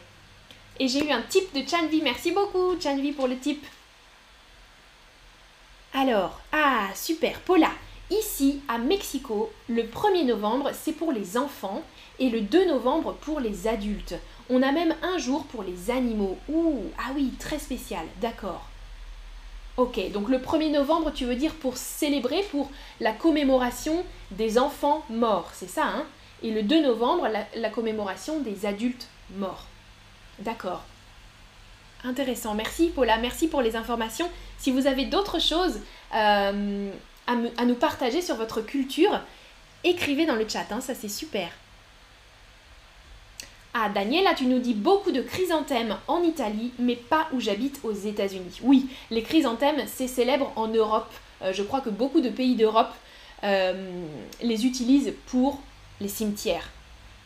Et 0.79 0.87
j'ai 0.87 1.05
eu 1.05 1.11
un 1.11 1.23
type 1.23 1.53
de 1.53 1.67
Chanvi. 1.67 2.01
Merci 2.01 2.31
beaucoup, 2.31 2.79
Chanvi, 2.79 3.11
pour 3.11 3.27
le 3.27 3.37
type. 3.37 3.65
Alors, 5.93 6.39
ah, 6.53 6.87
super, 6.95 7.41
Paula. 7.41 7.71
Ici, 8.11 8.61
à 8.67 8.77
Mexico, 8.77 9.51
le 9.67 9.83
1er 9.83 10.25
novembre, 10.25 10.71
c'est 10.73 10.93
pour 10.93 11.11
les 11.11 11.37
enfants 11.37 11.83
et 12.17 12.29
le 12.29 12.41
2 12.41 12.67
novembre 12.67 13.13
pour 13.13 13.39
les 13.39 13.67
adultes. 13.67 14.15
On 14.49 14.63
a 14.63 14.71
même 14.71 14.95
un 15.03 15.17
jour 15.17 15.45
pour 15.45 15.63
les 15.63 15.91
animaux. 15.91 16.37
Ouh, 16.47 16.85
ah 16.97 17.11
oui, 17.15 17.33
très 17.39 17.59
spécial, 17.59 18.05
d'accord. 18.21 18.68
Ok, 19.79 20.11
donc 20.11 20.27
le 20.27 20.39
1er 20.39 20.73
novembre, 20.73 21.13
tu 21.13 21.23
veux 21.23 21.37
dire 21.37 21.53
pour 21.53 21.77
célébrer, 21.77 22.43
pour 22.51 22.69
la 22.99 23.13
commémoration 23.13 24.03
des 24.31 24.59
enfants 24.59 25.05
morts, 25.09 25.49
c'est 25.53 25.69
ça, 25.69 25.85
hein? 25.85 26.05
Et 26.43 26.51
le 26.51 26.63
2 26.63 26.83
novembre, 26.83 27.29
la, 27.55 27.69
commémoration 27.69 28.41
des 28.41 28.65
adultes 28.65 29.07
morts. 29.37 29.63
D'accord. 30.39 30.83
Intéressant, 32.03 32.55
merci 32.55 32.89
Paula, 32.89 33.19
merci 33.19 33.47
pour 33.47 33.61
les 33.61 33.77
informations. 33.77 34.29
Si 34.57 34.69
vous 34.69 34.85
avez 34.85 35.05
d'autres 35.05 35.39
choses 35.39 35.79
euh, 36.13 36.91
à, 37.25 37.65
nous 37.65 37.75
partager 37.75 38.21
sur 38.21 38.35
votre 38.35 38.59
culture, 38.59 39.21
écrivez 39.85 40.25
dans 40.25 40.35
le 40.35 40.45
chat, 40.45 40.65
hein, 40.71 40.81
ça 40.81 40.93
c'est 40.93 41.07
super. 41.07 41.51
Ah, 43.73 43.89
Daniela, 43.89 44.33
tu 44.33 44.45
nous 44.45 44.57
dis 44.57 44.73
beaucoup 44.73 45.11
de 45.11 45.21
chrysanthèmes 45.21 45.95
en 46.07 46.23
Italie, 46.23 46.71
mais 46.79 46.95
pas 46.95 47.27
où 47.33 47.39
j'habite 47.39 47.79
aux 47.83 47.93
États-Unis. 47.93 48.59
Oui, 48.63 48.89
les 49.11 49.21
chrysanthèmes, 49.21 49.83
c'est 49.85 50.07
célèbre 50.07 50.51
en 50.55 50.67
Europe. 50.67 51.13
Euh, 51.43 51.53
je 51.53 51.61
crois 51.61 51.81
que 51.81 51.91
beaucoup 51.91 52.19
de 52.19 52.29
pays 52.29 52.55
d'Europe 52.55 52.91
euh, 53.43 53.91
les 54.41 54.65
utilisent 54.65 55.13
pour 55.27 55.61
les 56.01 56.07
cimetières. 56.07 56.69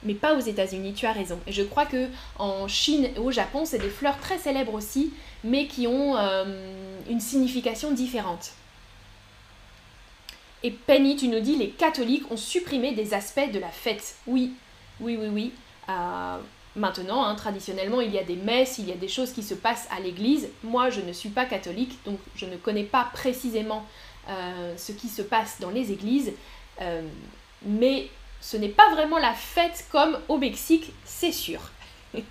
Mais 0.04 0.16
pas 0.16 0.36
aux 0.36 0.42
États-Unis, 0.42 0.94
tu 0.94 1.06
as 1.06 1.14
raison. 1.14 1.40
Et 1.48 1.54
je 1.54 1.64
crois 1.64 1.86
que 1.86 2.10
en 2.38 2.68
Chine 2.68 3.08
et 3.16 3.20
au 3.20 3.32
Japon, 3.32 3.64
c'est 3.64 3.80
des 3.80 3.90
fleurs 3.90 4.20
très 4.20 4.38
célèbres 4.38 4.74
aussi, 4.74 5.14
mais 5.46 5.68
qui 5.68 5.88
ont 5.88 6.18
euh, 6.18 6.44
une 7.10 7.22
signification 7.22 7.92
différente. 7.92 8.52
Et 10.62 10.72
Penny, 10.72 11.16
tu 11.16 11.30
nous 11.30 11.40
dis, 11.40 11.56
les 11.56 11.70
catholiques 11.70 12.30
ont 12.32 12.38
supprimé 12.38 12.92
des 12.92 13.14
aspects 13.14 13.52
de 13.52 13.60
la 13.60 13.70
fête. 13.70 14.16
Oui, 14.28 14.52
oui, 15.00 15.18
oui, 15.20 15.28
oui. 15.32 15.52
Maintenant, 16.76 17.24
hein, 17.24 17.36
traditionnellement, 17.36 18.02
il 18.02 18.12
y 18.12 18.18
a 18.18 18.24
des 18.24 18.36
messes, 18.36 18.80
il 18.80 18.90
y 18.90 18.92
a 18.92 18.96
des 18.96 19.08
choses 19.08 19.32
qui 19.32 19.44
se 19.44 19.54
passent 19.54 19.88
à 19.96 20.00
l'église. 20.00 20.50
Moi, 20.64 20.90
je 20.90 21.02
ne 21.02 21.14
suis 21.14 21.30
pas 21.30 21.46
catholique, 21.46 22.00
donc 22.04 22.18
je 22.36 22.48
ne 22.48 22.58
connais 22.58 22.84
pas 22.84 23.10
précisément 23.14 23.86
euh, 24.28 24.74
ce 24.76 24.92
qui 24.92 25.08
se 25.08 25.22
passe 25.22 25.60
dans 25.60 25.70
les 25.70 25.92
églises. 25.92 26.34
Euh, 26.82 27.04
mais 27.64 28.10
ce 28.42 28.58
n'est 28.58 28.70
pas 28.70 28.90
vraiment 28.92 29.20
la 29.20 29.34
fête 29.34 29.86
comme 29.92 30.18
au 30.28 30.38
Mexique, 30.38 30.92
c'est 31.06 31.32
sûr. 31.32 31.62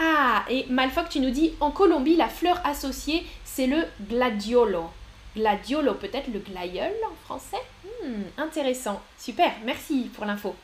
ah, 0.00 0.44
et 0.48 0.66
Malfoc, 0.68 1.10
tu 1.10 1.20
nous 1.20 1.30
dis, 1.30 1.52
en 1.60 1.70
Colombie, 1.70 2.16
la 2.16 2.28
fleur 2.28 2.60
associée, 2.64 3.24
c'est 3.44 3.68
le 3.68 3.84
gladiolo. 4.08 4.90
Gladiolo, 5.36 5.94
peut-être 5.94 6.26
le 6.32 6.40
glaïeul 6.40 6.92
en 7.08 7.14
français? 7.24 7.62
Hmm, 8.02 8.22
Intéressant. 8.36 9.00
Super, 9.16 9.52
merci 9.64 10.10
pour 10.12 10.24
l'info. 10.24 10.56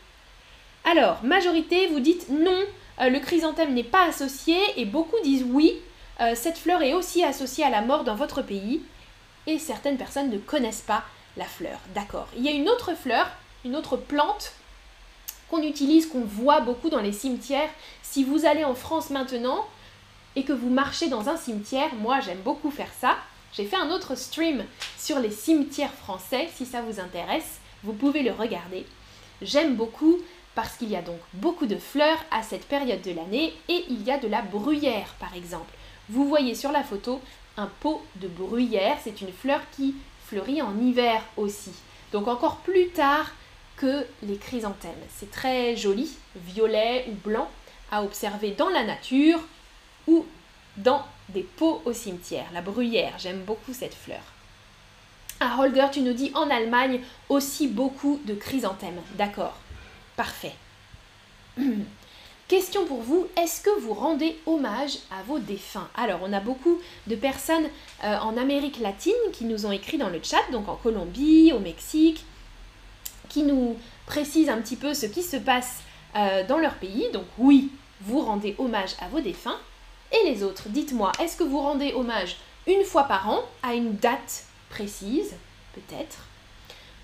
Alors, 0.88 1.18
majorité, 1.24 1.88
vous 1.88 1.98
dites 1.98 2.28
non, 2.28 2.62
euh, 3.00 3.08
le 3.08 3.18
chrysanthème 3.18 3.74
n'est 3.74 3.82
pas 3.82 4.04
associé, 4.04 4.56
et 4.76 4.84
beaucoup 4.84 5.16
disent 5.24 5.44
oui, 5.48 5.80
euh, 6.20 6.36
cette 6.36 6.58
fleur 6.58 6.80
est 6.80 6.94
aussi 6.94 7.24
associée 7.24 7.64
à 7.64 7.70
la 7.70 7.82
mort 7.82 8.04
dans 8.04 8.14
votre 8.14 8.40
pays, 8.40 8.82
et 9.48 9.58
certaines 9.58 9.96
personnes 9.96 10.30
ne 10.30 10.38
connaissent 10.38 10.84
pas 10.86 11.02
la 11.36 11.44
fleur. 11.44 11.80
D'accord. 11.92 12.28
Il 12.36 12.44
y 12.44 12.48
a 12.48 12.52
une 12.52 12.68
autre 12.68 12.94
fleur, 12.94 13.28
une 13.64 13.74
autre 13.74 13.96
plante 13.96 14.52
qu'on 15.50 15.60
utilise, 15.60 16.06
qu'on 16.06 16.20
voit 16.20 16.60
beaucoup 16.60 16.88
dans 16.88 17.00
les 17.00 17.12
cimetières. 17.12 17.70
Si 18.02 18.22
vous 18.22 18.46
allez 18.46 18.62
en 18.62 18.76
France 18.76 19.10
maintenant, 19.10 19.66
et 20.36 20.44
que 20.44 20.52
vous 20.52 20.70
marchez 20.70 21.08
dans 21.08 21.28
un 21.28 21.36
cimetière, 21.36 21.96
moi 21.96 22.20
j'aime 22.20 22.42
beaucoup 22.44 22.70
faire 22.70 22.92
ça. 23.00 23.16
J'ai 23.52 23.64
fait 23.64 23.76
un 23.76 23.90
autre 23.90 24.14
stream 24.16 24.64
sur 24.96 25.18
les 25.18 25.32
cimetières 25.32 25.94
français, 25.94 26.48
si 26.54 26.64
ça 26.64 26.80
vous 26.80 27.00
intéresse, 27.00 27.58
vous 27.82 27.92
pouvez 27.92 28.22
le 28.22 28.30
regarder. 28.30 28.86
J'aime 29.42 29.74
beaucoup 29.74 30.18
parce 30.56 30.76
qu'il 30.76 30.88
y 30.88 30.96
a 30.96 31.02
donc 31.02 31.20
beaucoup 31.34 31.66
de 31.66 31.76
fleurs 31.76 32.18
à 32.32 32.42
cette 32.42 32.66
période 32.66 33.02
de 33.02 33.12
l'année 33.12 33.52
et 33.68 33.84
il 33.88 34.02
y 34.02 34.10
a 34.10 34.18
de 34.18 34.26
la 34.26 34.42
bruyère 34.42 35.14
par 35.20 35.36
exemple. 35.36 35.72
Vous 36.08 36.26
voyez 36.26 36.56
sur 36.56 36.72
la 36.72 36.82
photo 36.82 37.20
un 37.56 37.70
pot 37.80 38.02
de 38.16 38.26
bruyère, 38.26 38.96
c'est 39.04 39.20
une 39.20 39.32
fleur 39.32 39.60
qui 39.76 39.94
fleurit 40.24 40.62
en 40.62 40.76
hiver 40.80 41.22
aussi. 41.36 41.72
Donc 42.10 42.26
encore 42.26 42.56
plus 42.56 42.88
tard 42.88 43.30
que 43.76 44.06
les 44.22 44.38
chrysanthèmes. 44.38 44.92
C'est 45.14 45.30
très 45.30 45.76
joli, 45.76 46.16
violet 46.34 47.04
ou 47.08 47.28
blanc, 47.28 47.48
à 47.92 48.02
observer 48.02 48.52
dans 48.52 48.70
la 48.70 48.82
nature 48.82 49.40
ou 50.06 50.24
dans 50.78 51.04
des 51.28 51.42
pots 51.42 51.82
au 51.84 51.92
cimetière. 51.92 52.46
La 52.54 52.62
bruyère, 52.62 53.14
j'aime 53.18 53.42
beaucoup 53.42 53.74
cette 53.74 53.94
fleur. 53.94 54.22
Ah, 55.38 55.58
Holger, 55.60 55.88
tu 55.92 56.00
nous 56.00 56.14
dis 56.14 56.32
en 56.34 56.48
Allemagne 56.48 57.00
aussi 57.28 57.68
beaucoup 57.68 58.20
de 58.24 58.34
chrysanthèmes. 58.34 59.02
D'accord, 59.16 59.58
parfait. 60.16 60.54
Question 62.48 62.86
pour 62.86 63.02
vous, 63.02 63.26
est-ce 63.36 63.60
que 63.60 63.80
vous 63.80 63.92
rendez 63.92 64.38
hommage 64.46 64.98
à 65.10 65.22
vos 65.26 65.40
défunts? 65.40 65.88
Alors, 65.96 66.20
on 66.22 66.32
a 66.32 66.38
beaucoup 66.38 66.78
de 67.08 67.16
personnes 67.16 67.66
euh, 68.04 68.18
en 68.18 68.36
Amérique 68.36 68.78
latine 68.78 69.12
qui 69.32 69.44
nous 69.44 69.66
ont 69.66 69.72
écrit 69.72 69.98
dans 69.98 70.10
le 70.10 70.20
chat, 70.22 70.50
donc 70.52 70.68
en 70.68 70.76
Colombie, 70.76 71.52
au 71.52 71.58
Mexique, 71.58 72.24
qui 73.28 73.42
nous 73.42 73.76
précisent 74.06 74.48
un 74.48 74.60
petit 74.60 74.76
peu 74.76 74.94
ce 74.94 75.06
qui 75.06 75.24
se 75.24 75.36
passe 75.36 75.80
euh, 76.14 76.46
dans 76.46 76.58
leur 76.58 76.74
pays. 76.74 77.08
Donc 77.12 77.24
oui, 77.36 77.72
vous 78.02 78.20
rendez 78.20 78.54
hommage 78.58 78.94
à 79.00 79.08
vos 79.08 79.20
défunts. 79.20 79.58
Et 80.12 80.30
les 80.30 80.44
autres, 80.44 80.68
dites-moi, 80.68 81.10
est-ce 81.20 81.36
que 81.36 81.42
vous 81.42 81.58
rendez 81.58 81.94
hommage 81.94 82.36
une 82.68 82.84
fois 82.84 83.04
par 83.04 83.28
an 83.28 83.40
à 83.64 83.74
une 83.74 83.96
date 83.96 84.44
précise, 84.70 85.34
peut-être? 85.74 86.18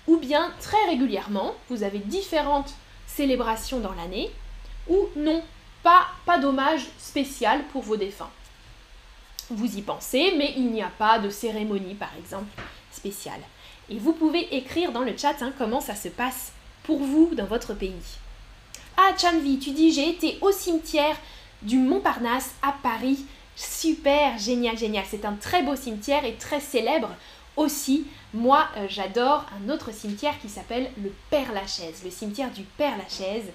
Ou 0.07 0.15
bien 0.15 0.53
très 0.61 0.85
régulièrement, 0.87 1.53
vous 1.69 1.83
avez 1.83 1.99
différentes 1.99 2.73
célébrations 3.15 3.79
dans 3.79 3.93
l'année 3.93 4.31
Ou 4.89 5.07
non, 5.15 5.43
pas, 5.81 6.07
pas 6.25 6.37
d'hommage 6.37 6.87
spécial 6.97 7.63
pour 7.71 7.83
vos 7.83 7.97
défunts 7.97 8.31
Vous 9.49 9.77
y 9.77 9.81
pensez, 9.81 10.33
mais 10.37 10.53
il 10.55 10.71
n'y 10.71 10.81
a 10.81 10.91
pas 10.97 11.19
de 11.19 11.29
cérémonie, 11.29 11.95
par 11.95 12.11
exemple, 12.17 12.49
spéciale. 12.91 13.41
Et 13.89 13.97
vous 13.97 14.13
pouvez 14.13 14.55
écrire 14.55 14.91
dans 14.91 15.01
le 15.01 15.15
chat 15.17 15.41
hein, 15.41 15.53
comment 15.57 15.81
ça 15.81 15.95
se 15.95 16.09
passe 16.09 16.53
pour 16.83 16.99
vous 16.99 17.31
dans 17.35 17.45
votre 17.45 17.73
pays. 17.73 17.93
Ah, 18.97 19.11
Chanvi, 19.19 19.59
tu 19.59 19.71
dis 19.71 19.91
j'ai 19.91 20.09
été 20.09 20.37
au 20.41 20.51
cimetière 20.51 21.17
du 21.61 21.77
Montparnasse 21.77 22.51
à 22.61 22.73
Paris. 22.83 23.25
Super, 23.55 24.37
génial, 24.37 24.77
génial. 24.77 25.05
C'est 25.09 25.25
un 25.25 25.33
très 25.33 25.63
beau 25.63 25.75
cimetière 25.75 26.25
et 26.25 26.35
très 26.35 26.59
célèbre 26.59 27.09
aussi. 27.57 28.07
Moi, 28.33 28.67
euh, 28.77 28.87
j'adore 28.89 29.45
un 29.59 29.69
autre 29.69 29.93
cimetière 29.93 30.39
qui 30.39 30.49
s'appelle 30.49 30.89
le 31.01 31.13
Père-Lachaise, 31.29 32.03
le 32.03 32.09
cimetière 32.09 32.51
du 32.51 32.63
Père-Lachaise 32.63 33.51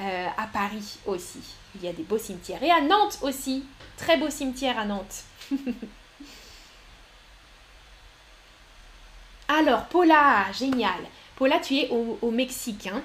euh, 0.00 0.26
à 0.36 0.46
Paris 0.46 0.98
aussi. 1.06 1.40
Il 1.74 1.84
y 1.84 1.88
a 1.88 1.92
des 1.92 2.02
beaux 2.02 2.18
cimetières. 2.18 2.62
Et 2.62 2.70
à 2.70 2.80
Nantes 2.80 3.18
aussi. 3.22 3.64
Très 3.96 4.16
beau 4.16 4.30
cimetière 4.30 4.78
à 4.78 4.84
Nantes. 4.84 5.24
Alors, 9.48 9.84
Paula, 9.86 10.46
génial. 10.52 11.00
Paula, 11.36 11.58
tu 11.60 11.76
es 11.76 11.88
au, 11.90 12.18
au 12.22 12.30
Mexique. 12.30 12.86
Hein 12.86 13.02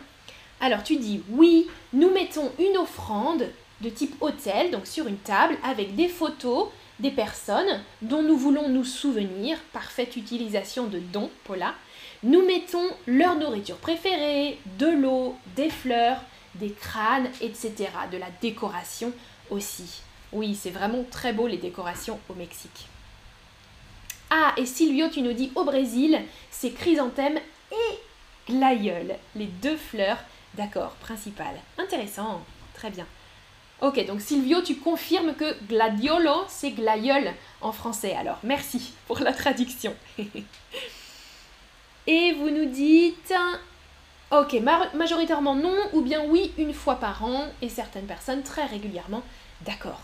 alors 0.62 0.84
tu 0.84 0.98
dis 0.98 1.22
oui, 1.30 1.68
nous 1.94 2.12
mettons 2.12 2.52
une 2.60 2.78
offrande 2.78 3.48
de 3.82 3.90
type 3.90 4.22
hôtel, 4.22 4.72
donc 4.72 4.88
sur 4.88 5.08
une 5.08 5.18
table, 5.18 5.58
avec 5.64 5.96
des 5.96 6.10
photos 6.10 6.68
des 7.00 7.12
personnes 7.12 7.82
dont 8.02 8.22
nous 8.22 8.38
voulons 8.38 8.70
nous 8.70 8.84
souvenir. 8.84 9.58
Parfaite 9.74 10.16
utilisation 10.16 10.88
de 10.88 11.00
dons, 11.00 11.30
Paula. 11.46 11.74
Nous 12.24 12.46
mettons 12.46 12.86
leur 13.08 13.36
nourriture 13.36 13.78
préférée, 13.78 14.60
de 14.78 14.88
l'eau, 14.88 15.36
des 15.56 15.70
fleurs, 15.70 16.22
des 16.56 16.72
crânes, 16.72 17.30
etc. 17.42 17.88
De 18.12 18.18
la 18.18 18.30
décoration 18.42 19.14
aussi. 19.50 20.02
Oui, 20.32 20.58
c'est 20.60 20.70
vraiment 20.70 21.04
très 21.10 21.34
beau 21.34 21.48
les 21.48 21.58
décorations 21.58 22.20
au 22.30 22.34
Mexique. 22.34 22.88
Ah, 24.30 24.54
et 24.58 24.66
Silvio, 24.66 25.08
tu 25.10 25.22
nous 25.22 25.34
dis 25.34 25.52
au 25.56 25.64
Brésil, 25.64 26.20
c'est 26.52 26.72
chrysanthème 26.72 27.40
et 27.72 28.52
glaïeul, 28.52 29.16
les 29.36 29.46
deux 29.46 29.78
fleurs 29.78 30.18
D'accord, 30.56 30.92
principal. 30.96 31.56
Intéressant, 31.78 32.42
très 32.74 32.90
bien. 32.90 33.06
Ok, 33.82 34.06
donc 34.06 34.20
Silvio, 34.20 34.62
tu 34.62 34.76
confirmes 34.76 35.34
que 35.34 35.56
gladiolo, 35.68 36.44
c'est 36.48 36.72
glaïeul 36.72 37.34
en 37.62 37.72
français. 37.72 38.14
Alors, 38.14 38.38
merci 38.44 38.94
pour 39.08 39.20
la 39.20 39.32
traduction. 39.32 39.96
Et 42.08 42.34
vous 42.34 42.50
nous 42.50 42.66
dites... 42.66 43.34
Ok, 44.32 44.62
majoritairement 44.94 45.56
non, 45.56 45.76
ou 45.94 46.02
bien 46.02 46.24
oui, 46.28 46.52
une 46.60 46.74
fois 46.74 46.96
par 46.96 47.24
an, 47.24 47.48
et 47.64 47.70
certaines 47.70 48.06
personnes 48.06 48.44
très 48.44 48.68
régulièrement. 48.68 49.24
D'accord. 49.62 50.00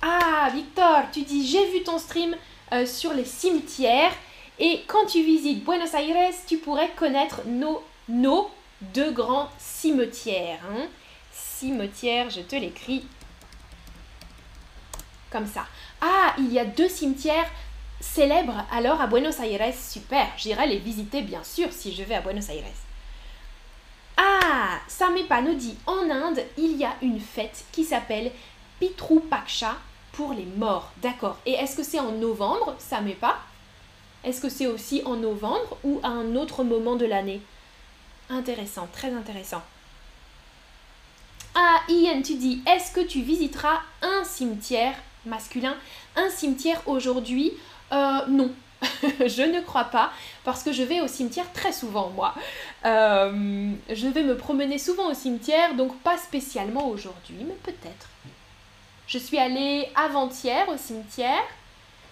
Ah, 0.00 0.48
Victor, 0.54 1.02
tu 1.10 1.22
dis 1.22 1.44
j'ai 1.44 1.68
vu 1.72 1.82
ton 1.82 1.98
stream 1.98 2.36
euh, 2.72 2.86
sur 2.86 3.12
les 3.12 3.24
cimetières, 3.24 4.12
et 4.60 4.84
quand 4.86 5.04
tu 5.06 5.24
visites 5.24 5.64
Buenos 5.64 5.92
Aires, 5.94 6.32
tu 6.46 6.58
pourrais 6.58 6.90
connaître 6.90 7.40
nos 7.46 7.82
nos 8.08 8.50
deux 8.80 9.10
grands 9.10 9.48
cimetières. 9.58 10.60
Hein. 10.70 10.86
Cimetière, 11.40 12.30
je 12.30 12.40
te 12.40 12.56
l'écris 12.56 13.06
comme 15.30 15.46
ça. 15.46 15.66
Ah, 16.00 16.34
il 16.38 16.52
y 16.52 16.58
a 16.58 16.64
deux 16.64 16.88
cimetières 16.88 17.48
célèbres 18.00 18.64
alors 18.72 19.00
à 19.00 19.06
Buenos 19.06 19.38
Aires. 19.40 19.74
Super, 19.74 20.26
j'irai 20.36 20.66
les 20.66 20.78
visiter 20.78 21.22
bien 21.22 21.44
sûr 21.44 21.72
si 21.72 21.94
je 21.94 22.02
vais 22.02 22.16
à 22.16 22.20
Buenos 22.20 22.48
Aires. 22.48 22.64
Ah, 24.16 24.80
Samepa 24.88 25.40
nous 25.40 25.54
dit 25.54 25.76
en 25.86 26.10
Inde, 26.10 26.42
il 26.58 26.76
y 26.76 26.84
a 26.84 26.94
une 27.02 27.20
fête 27.20 27.64
qui 27.72 27.84
s'appelle 27.84 28.32
Pitru 28.78 29.20
Paksha 29.20 29.76
pour 30.12 30.32
les 30.32 30.44
morts. 30.44 30.90
D'accord. 30.98 31.38
Et 31.46 31.52
est-ce 31.52 31.76
que 31.76 31.82
c'est 31.82 32.00
en 32.00 32.12
novembre, 32.12 32.74
Samepa 32.78 33.38
Est-ce 34.24 34.40
que 34.40 34.48
c'est 34.48 34.66
aussi 34.66 35.02
en 35.04 35.16
novembre 35.16 35.78
ou 35.84 36.00
à 36.02 36.08
un 36.08 36.34
autre 36.36 36.64
moment 36.64 36.96
de 36.96 37.06
l'année? 37.06 37.40
Intéressant, 38.28 38.88
très 38.92 39.12
intéressant. 39.12 39.62
Ah, 41.54 41.80
Ian, 41.88 42.22
tu 42.22 42.34
dis, 42.36 42.62
est-ce 42.66 42.92
que 42.92 43.00
tu 43.00 43.22
visiteras 43.22 43.80
un 44.02 44.24
cimetière 44.24 44.94
masculin 45.26 45.76
Un 46.16 46.30
cimetière 46.30 46.80
aujourd'hui? 46.86 47.52
Euh, 47.92 48.26
Non, 48.28 48.50
je 49.02 49.42
ne 49.42 49.60
crois 49.60 49.84
pas, 49.84 50.12
parce 50.44 50.62
que 50.62 50.72
je 50.72 50.82
vais 50.82 51.00
au 51.00 51.08
cimetière 51.08 51.52
très 51.52 51.72
souvent, 51.72 52.10
moi. 52.10 52.34
Euh, 52.84 53.72
je 53.88 54.06
vais 54.08 54.22
me 54.22 54.36
promener 54.36 54.78
souvent 54.78 55.10
au 55.10 55.14
cimetière, 55.14 55.74
donc 55.74 55.98
pas 56.00 56.18
spécialement 56.18 56.88
aujourd'hui, 56.88 57.36
mais 57.46 57.56
peut-être. 57.62 58.08
Je 59.06 59.18
suis 59.18 59.38
allée 59.38 59.88
avant-hier 59.96 60.68
au 60.68 60.76
cimetière. 60.76 61.42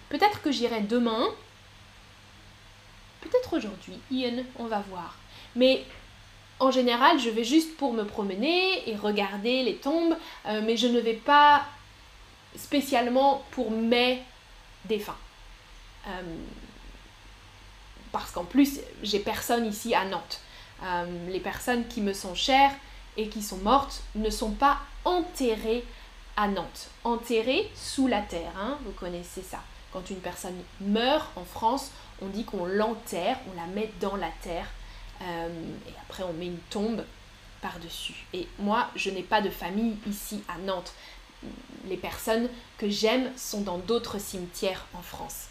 Peut-être 0.09 0.41
que 0.41 0.51
j'irai 0.51 0.81
demain. 0.81 1.27
Peut-être 3.21 3.53
aujourd'hui. 3.55 3.99
Ian, 4.11 4.43
on 4.57 4.65
va 4.65 4.79
voir. 4.89 5.15
Mais 5.55 5.85
en 6.59 6.71
général, 6.71 7.19
je 7.19 7.29
vais 7.29 7.43
juste 7.43 7.77
pour 7.77 7.93
me 7.93 8.03
promener 8.03 8.89
et 8.89 8.95
regarder 8.95 9.63
les 9.63 9.75
tombes, 9.75 10.15
euh, 10.45 10.61
mais 10.63 10.75
je 10.75 10.87
ne 10.87 10.99
vais 10.99 11.13
pas 11.13 11.63
spécialement 12.55 13.43
pour 13.51 13.71
mes 13.71 14.21
défunts. 14.85 15.17
Euh, 16.07 16.21
parce 18.11 18.31
qu'en 18.31 18.43
plus, 18.43 18.79
j'ai 19.03 19.19
personne 19.19 19.65
ici 19.65 19.93
à 19.95 20.05
Nantes. 20.05 20.41
Euh, 20.83 21.05
les 21.29 21.39
personnes 21.39 21.87
qui 21.87 22.01
me 22.01 22.13
sont 22.13 22.35
chères 22.35 22.71
et 23.17 23.29
qui 23.29 23.41
sont 23.41 23.57
mortes 23.57 24.01
ne 24.15 24.29
sont 24.29 24.51
pas 24.51 24.79
enterrées 25.05 25.85
à 26.35 26.47
Nantes. 26.47 26.89
Enterrées 27.03 27.69
sous 27.75 28.07
la 28.07 28.21
terre, 28.21 28.51
hein, 28.57 28.77
vous 28.85 28.91
connaissez 28.91 29.43
ça. 29.43 29.59
Quand 29.93 30.09
une 30.09 30.19
personne 30.19 30.55
meurt 30.81 31.29
en 31.35 31.45
France, 31.45 31.91
on 32.21 32.27
dit 32.27 32.43
qu'on 32.43 32.65
l'enterre, 32.65 33.37
on 33.51 33.55
la 33.55 33.67
met 33.67 33.91
dans 33.99 34.15
la 34.15 34.29
terre 34.41 34.67
et 35.21 35.93
après, 36.01 36.23
on 36.23 36.33
met 36.33 36.47
une 36.47 36.59
tombe 36.69 37.03
par-dessus. 37.61 38.25
Et 38.33 38.47
moi, 38.57 38.89
je 38.95 39.09
n'ai 39.09 39.23
pas 39.23 39.41
de 39.41 39.49
famille 39.49 39.97
ici 40.07 40.43
à 40.47 40.57
Nantes. 40.59 40.93
Les 41.87 41.97
personnes 41.97 42.49
que 42.77 42.89
j'aime 42.89 43.31
sont 43.37 43.61
dans 43.61 43.77
d'autres 43.77 44.19
cimetières 44.19 44.85
en 44.93 45.01
France. 45.01 45.47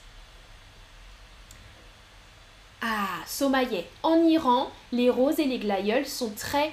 Ah, 2.81 3.18
Somaillet. 3.26 3.88
En 4.02 4.16
Iran, 4.24 4.70
les 4.92 5.11
roses 5.11 5.40
et 5.40 5.46
les 5.46 5.59
glaïeuls 5.59 6.07
sont 6.07 6.31
très, 6.31 6.72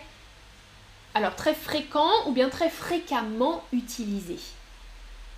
alors 1.14 1.36
très 1.36 1.56
fréquents 1.56 2.28
ou 2.28 2.32
bien 2.32 2.50
très 2.50 2.70
fréquemment 2.70 3.64
utilisés. 3.72 4.40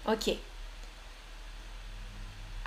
Ok. 0.08 0.32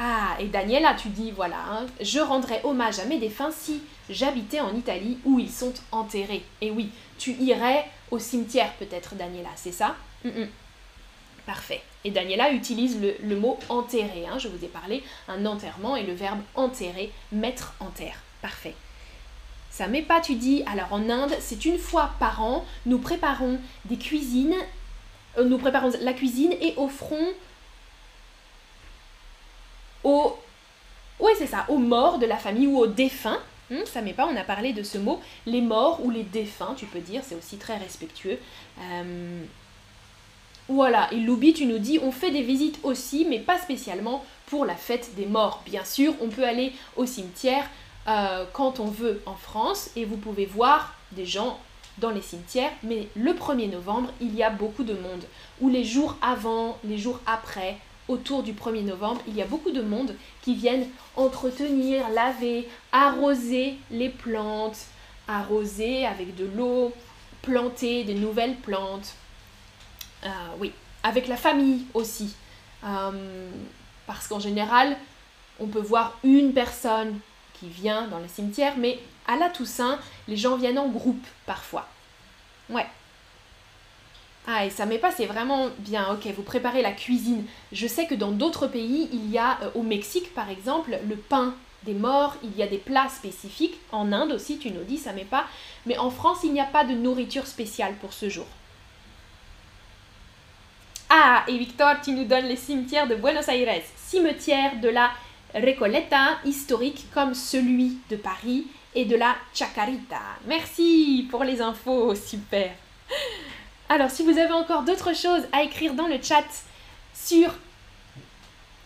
Ah, 0.02 0.34
et 0.40 0.46
Daniela, 0.46 0.94
tu 0.94 1.08
dis, 1.08 1.30
voilà, 1.30 1.58
hein, 1.70 1.86
je 2.00 2.20
rendrai 2.20 2.62
hommage 2.64 2.98
à 3.00 3.04
mes 3.04 3.18
défunts 3.18 3.50
si 3.50 3.82
j'habitais 4.08 4.60
en 4.60 4.74
Italie 4.74 5.18
où 5.26 5.38
ils 5.38 5.50
sont 5.50 5.74
enterrés. 5.92 6.42
Et 6.62 6.70
oui, 6.70 6.88
tu 7.18 7.32
irais 7.32 7.84
au 8.10 8.18
cimetière 8.18 8.72
peut-être, 8.78 9.14
Daniela, 9.14 9.50
c'est 9.56 9.72
ça? 9.72 9.94
Parfait. 11.44 11.82
Et 12.04 12.10
Daniela 12.10 12.50
utilise 12.50 12.98
le, 12.98 13.36
mot 13.36 13.58
enterrer. 13.68 14.26
Hein. 14.26 14.38
je 14.38 14.48
vous 14.48 14.64
ai 14.64 14.68
parlé, 14.68 15.04
un 15.28 15.44
enterrement 15.44 15.96
et 15.96 16.02
le 16.02 16.14
verbe 16.14 16.40
enterrer, 16.54 17.12
mettre 17.30 17.74
en 17.78 17.90
terre. 17.90 18.22
Parfait. 18.40 18.74
Ça 19.70 19.86
met 19.86 20.00
pas, 20.00 20.22
tu 20.22 20.34
dis. 20.34 20.62
Alors 20.64 20.94
en 20.94 21.10
Inde, 21.10 21.36
c'est 21.40 21.66
une 21.66 21.78
fois 21.78 22.12
par 22.18 22.42
an, 22.42 22.64
nous 22.86 22.98
préparons 22.98 23.58
des 23.84 23.98
cuisines, 23.98 24.56
euh, 25.36 25.44
nous 25.44 25.58
préparons 25.58 25.92
la 26.00 26.14
cuisine 26.14 26.54
et 26.58 26.72
offrons 26.78 27.28
aux, 30.04 30.36
oui 31.18 31.32
c'est 31.38 31.46
ça, 31.46 31.64
aux 31.68 31.78
morts 31.78 32.18
de 32.18 32.26
la 32.26 32.36
famille 32.36 32.66
ou 32.66 32.78
aux 32.78 32.86
défunts. 32.86 33.38
Hmm, 33.70 33.84
ça 33.84 34.02
met 34.02 34.12
pas, 34.12 34.26
on 34.26 34.36
a 34.36 34.42
parlé 34.42 34.72
de 34.72 34.82
ce 34.82 34.98
mot, 34.98 35.20
les 35.46 35.60
morts 35.60 36.04
ou 36.04 36.10
les 36.10 36.24
défunts, 36.24 36.74
tu 36.76 36.86
peux 36.86 36.98
dire, 36.98 37.22
c'est 37.24 37.36
aussi 37.36 37.56
très 37.56 37.76
respectueux. 37.76 38.38
Euh, 38.80 39.44
voilà, 40.68 41.12
et 41.12 41.18
Loubi, 41.18 41.52
tu 41.52 41.66
nous 41.66 41.78
dis, 41.78 41.98
on 42.00 42.12
fait 42.12 42.30
des 42.30 42.42
visites 42.42 42.78
aussi, 42.84 43.26
mais 43.28 43.40
pas 43.40 43.58
spécialement 43.58 44.24
pour 44.46 44.64
la 44.64 44.76
fête 44.76 45.14
des 45.16 45.26
morts. 45.26 45.62
Bien 45.66 45.84
sûr, 45.84 46.14
on 46.20 46.28
peut 46.28 46.44
aller 46.44 46.72
au 46.96 47.06
cimetière 47.06 47.68
euh, 48.08 48.44
quand 48.52 48.78
on 48.78 48.86
veut 48.86 49.20
en 49.26 49.34
France, 49.34 49.90
et 49.96 50.04
vous 50.04 50.16
pouvez 50.16 50.46
voir 50.46 50.94
des 51.12 51.26
gens 51.26 51.58
dans 51.98 52.10
les 52.10 52.22
cimetières, 52.22 52.70
mais 52.82 53.08
le 53.14 53.32
1er 53.32 53.70
novembre, 53.70 54.10
il 54.20 54.34
y 54.34 54.42
a 54.42 54.50
beaucoup 54.50 54.84
de 54.84 54.94
monde. 54.94 55.24
Ou 55.60 55.68
les 55.68 55.84
jours 55.84 56.16
avant, 56.22 56.78
les 56.84 56.98
jours 56.98 57.20
après, 57.26 57.76
autour 58.10 58.42
du 58.42 58.52
1er 58.52 58.84
novembre, 58.84 59.20
il 59.28 59.34
y 59.36 59.42
a 59.42 59.46
beaucoup 59.46 59.70
de 59.70 59.80
monde 59.80 60.14
qui 60.42 60.54
viennent 60.54 60.86
entretenir, 61.16 62.08
laver, 62.10 62.68
arroser 62.92 63.76
les 63.90 64.08
plantes, 64.08 64.78
arroser 65.28 66.04
avec 66.06 66.34
de 66.34 66.44
l'eau, 66.44 66.92
planter 67.42 68.04
des 68.04 68.14
nouvelles 68.14 68.56
plantes. 68.56 69.14
Euh, 70.24 70.28
oui, 70.58 70.72
avec 71.02 71.28
la 71.28 71.36
famille 71.36 71.86
aussi. 71.94 72.34
Euh, 72.84 73.50
parce 74.06 74.26
qu'en 74.26 74.40
général, 74.40 74.96
on 75.60 75.66
peut 75.66 75.80
voir 75.80 76.18
une 76.24 76.52
personne 76.52 77.18
qui 77.54 77.68
vient 77.68 78.08
dans 78.08 78.18
le 78.18 78.28
cimetière, 78.28 78.74
mais 78.76 78.98
à 79.26 79.36
la 79.36 79.50
Toussaint, 79.50 79.98
les 80.26 80.36
gens 80.36 80.56
viennent 80.56 80.78
en 80.78 80.88
groupe 80.88 81.26
parfois. 81.46 81.86
Ouais. 82.68 82.86
Ah, 84.52 84.66
et 84.66 84.70
ça 84.70 84.84
met 84.84 84.98
pas, 84.98 85.12
c'est 85.12 85.26
vraiment 85.26 85.68
bien. 85.78 86.12
Ok, 86.12 86.26
vous 86.34 86.42
préparez 86.42 86.82
la 86.82 86.90
cuisine. 86.90 87.44
Je 87.70 87.86
sais 87.86 88.06
que 88.06 88.16
dans 88.16 88.32
d'autres 88.32 88.66
pays, 88.66 89.08
il 89.12 89.30
y 89.30 89.38
a, 89.38 89.60
euh, 89.62 89.70
au 89.76 89.82
Mexique 89.82 90.34
par 90.34 90.50
exemple, 90.50 90.98
le 91.08 91.14
pain 91.14 91.54
des 91.84 91.94
morts, 91.94 92.34
il 92.42 92.56
y 92.56 92.62
a 92.64 92.66
des 92.66 92.78
plats 92.78 93.08
spécifiques. 93.08 93.78
En 93.92 94.12
Inde 94.12 94.32
aussi, 94.32 94.58
tu 94.58 94.72
nous 94.72 94.82
dis, 94.82 94.98
ça 94.98 95.12
met 95.12 95.24
pas. 95.24 95.44
Mais 95.86 95.98
en 95.98 96.10
France, 96.10 96.38
il 96.42 96.52
n'y 96.52 96.60
a 96.60 96.64
pas 96.64 96.82
de 96.82 96.94
nourriture 96.94 97.46
spéciale 97.46 97.94
pour 98.00 98.12
ce 98.12 98.28
jour. 98.28 98.46
Ah, 101.08 101.44
et 101.46 101.56
Victor, 101.56 102.00
tu 102.02 102.10
nous 102.10 102.24
donnes 102.24 102.46
les 102.46 102.56
cimetières 102.56 103.06
de 103.06 103.14
Buenos 103.14 103.46
Aires. 103.46 103.82
Cimetière 103.96 104.80
de 104.80 104.88
la 104.88 105.12
Recoleta, 105.54 106.38
historique 106.44 107.06
comme 107.14 107.34
celui 107.34 107.98
de 108.10 108.16
Paris 108.16 108.66
et 108.96 109.04
de 109.04 109.14
la 109.14 109.36
Chacarita. 109.54 110.20
Merci 110.46 111.28
pour 111.30 111.44
les 111.44 111.60
infos, 111.60 112.16
super. 112.16 112.72
Alors, 113.90 114.08
si 114.08 114.22
vous 114.22 114.38
avez 114.38 114.52
encore 114.52 114.84
d'autres 114.84 115.14
choses 115.14 115.42
à 115.52 115.64
écrire 115.64 115.94
dans 115.94 116.06
le 116.06 116.22
chat 116.22 116.46
sur 117.12 117.52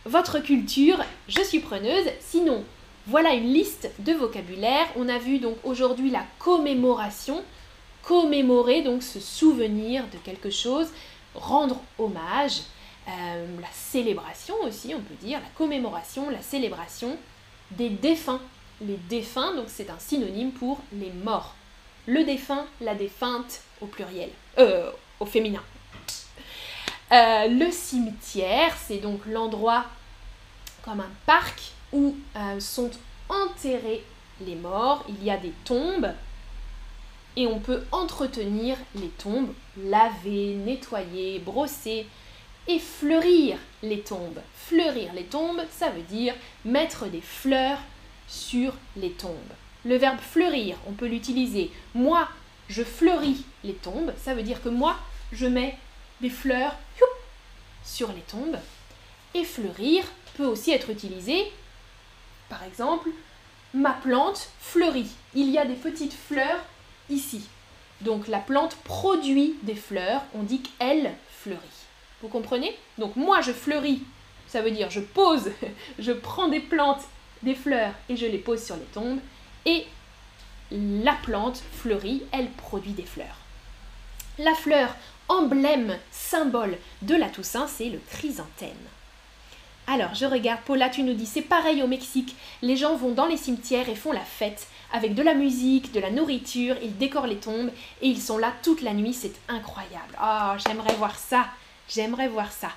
votre 0.07 0.41
culture, 0.41 0.99
je 1.29 1.43
suis 1.43 1.61
preneuse. 1.61 2.09
Sinon, 2.21 2.65
voilà 3.07 3.35
une 3.35 3.53
liste 3.53 3.91
de 3.99 4.15
vocabulaire. 4.15 4.87
On 4.97 5.09
a 5.11 5.19
vu 5.19 5.39
donc 5.39 5.59
aujourd'hui 5.63 6.11
la 6.11 6.25
commémoration. 6.39 7.45
Commémorer, 8.03 8.83
donc 8.83 9.03
se 9.03 9.21
souvenir 9.21 10.05
de 10.13 10.19
quelque 10.19 10.51
chose 10.51 10.89
rendre 11.35 11.81
hommage, 11.99 12.63
euh, 13.09 13.61
la 13.61 13.69
célébration 13.73 14.55
aussi, 14.65 14.95
on 14.95 15.01
peut 15.01 15.15
dire, 15.21 15.41
la 15.41 15.51
commémoration, 15.57 16.31
la 16.31 16.43
célébration 16.43 17.17
des 17.73 17.91
défunts. 17.91 18.41
Les 18.81 18.97
défunts, 19.09 19.55
donc 19.55 19.67
c'est 19.69 19.91
un 19.91 19.99
synonyme 19.99 20.53
pour 20.53 20.81
les 20.93 21.11
morts. 21.11 21.55
Le 22.07 22.25
défunt, 22.25 22.67
la 22.81 22.95
défunte 22.95 23.61
au 23.81 23.87
pluriel, 23.87 24.31
euh, 24.59 24.91
au 25.21 25.27
féminin. 25.27 25.63
Euh, 27.13 27.49
le 27.49 27.71
cimetière, 27.71 28.75
c'est 28.77 28.99
donc 28.99 29.21
l'endroit 29.27 29.85
comme 30.83 31.01
un 31.01 31.11
parc 31.27 31.73
où 31.93 32.17
sont 32.59 32.91
enterrés 33.29 34.03
les 34.41 34.57
morts. 34.57 35.05
Il 35.09 35.23
y 35.23 35.31
a 35.31 35.37
des 35.37 35.53
tombes 35.65 36.13
et 37.37 37.47
on 37.47 37.59
peut 37.59 37.85
entretenir 37.91 38.77
les 38.95 39.09
tombes, 39.09 39.53
laver, 39.77 40.55
nettoyer, 40.55 41.39
brosser 41.41 42.07
et 42.69 42.79
fleurir 42.79 43.59
les 43.83 44.01
tombes. 44.01 44.41
Fleurir 44.55 45.13
les 45.15 45.25
tombes, 45.25 45.63
ça 45.71 45.91
veut 45.91 46.03
dire 46.03 46.35
mettre 46.65 47.07
des 47.07 47.21
fleurs 47.21 47.79
sur 48.29 48.73
les 48.97 49.11
tombes. 49.11 49.35
Le 49.85 49.97
verbe 49.97 50.21
fleurir, 50.21 50.77
on 50.87 50.93
peut 50.93 51.07
l'utiliser. 51.07 51.71
Moi, 51.95 52.27
je 52.69 52.83
fleuris 52.83 53.45
les 53.63 53.75
tombes, 53.75 54.13
ça 54.23 54.35
veut 54.35 54.43
dire 54.43 54.63
que 54.63 54.69
moi, 54.69 54.97
je 55.33 55.47
mets 55.47 55.79
des 56.21 56.31
fleurs 56.31 56.75
sur 57.85 58.13
les 58.13 58.23
tombes. 58.23 58.59
Et 59.35 59.45
fleurir 59.45 60.05
peut 60.37 60.47
aussi 60.47 60.71
être 60.71 60.91
utilisé, 60.91 61.53
par 62.49 62.63
exemple, 62.63 63.11
ma 63.75 63.93
plante 63.93 64.51
fleurit. 64.61 65.11
Il 65.35 65.51
y 65.51 65.59
a 65.59 65.67
des 65.67 65.75
petites 65.75 66.15
fleurs 66.15 66.61
ici. 67.11 67.49
Donc 68.01 68.29
la 68.29 68.39
plante 68.39 68.77
produit 68.77 69.57
des 69.63 69.75
fleurs, 69.75 70.23
on 70.35 70.43
dit 70.43 70.63
qu'elle 70.63 71.13
fleurit. 71.29 71.59
Vous 72.23 72.29
comprenez? 72.29 72.77
Donc 72.99 73.17
moi 73.17 73.41
je 73.41 73.53
fleuris, 73.53 74.03
ça 74.47 74.63
veut 74.63 74.71
dire 74.71 74.91
je 74.91 75.01
pose, 75.01 75.51
je 75.99 76.13
prends 76.13 76.49
des 76.49 76.61
plantes, 76.61 77.03
des 77.43 77.55
fleurs 77.55 77.93
et 78.09 78.17
je 78.17 78.27
les 78.27 78.39
pose 78.39 78.63
sur 78.63 78.77
les 78.77 78.83
tombes. 78.85 79.19
Et 79.67 79.87
la 80.71 81.13
plante 81.13 81.63
fleurit, 81.73 82.23
elle 82.33 82.51
produit 82.51 82.93
des 82.93 83.05
fleurs. 83.05 83.39
La 84.39 84.55
fleur, 84.55 84.95
emblème, 85.29 85.97
symbole 86.11 86.77
de 87.03 87.15
la 87.15 87.29
Toussaint, 87.29 87.67
c'est 87.67 87.91
le 87.91 88.01
chrysanthème. 88.11 88.71
Alors, 89.87 90.15
je 90.15 90.25
regarde, 90.25 90.63
Paula, 90.65 90.89
tu 90.89 91.03
nous 91.03 91.13
dis, 91.13 91.27
c'est 91.27 91.43
pareil 91.43 91.83
au 91.83 91.87
Mexique. 91.87 92.35
Les 92.63 92.77
gens 92.77 92.97
vont 92.97 93.13
dans 93.13 93.27
les 93.27 93.37
cimetières 93.37 93.89
et 93.89 93.95
font 93.95 94.13
la 94.13 94.21
fête 94.21 94.67
avec 94.95 95.15
de 95.15 95.23
la 95.23 95.35
musique, 95.35 95.93
de 95.93 95.99
la 95.99 96.11
nourriture, 96.11 96.77
ils 96.81 96.97
décorent 96.97 97.27
les 97.27 97.39
tombes 97.39 97.71
et 98.01 98.07
ils 98.07 98.23
sont 98.23 98.39
là 98.39 98.53
toute 98.63 98.81
la 98.81 98.95
nuit, 98.95 99.13
c'est 99.13 99.35
incroyable. 99.49 100.17
Oh, 100.23 100.53
j'aimerais 100.65 100.95
voir 100.95 101.19
ça, 101.19 101.47
j'aimerais 101.89 102.29
voir 102.29 102.53
ça. 102.53 102.71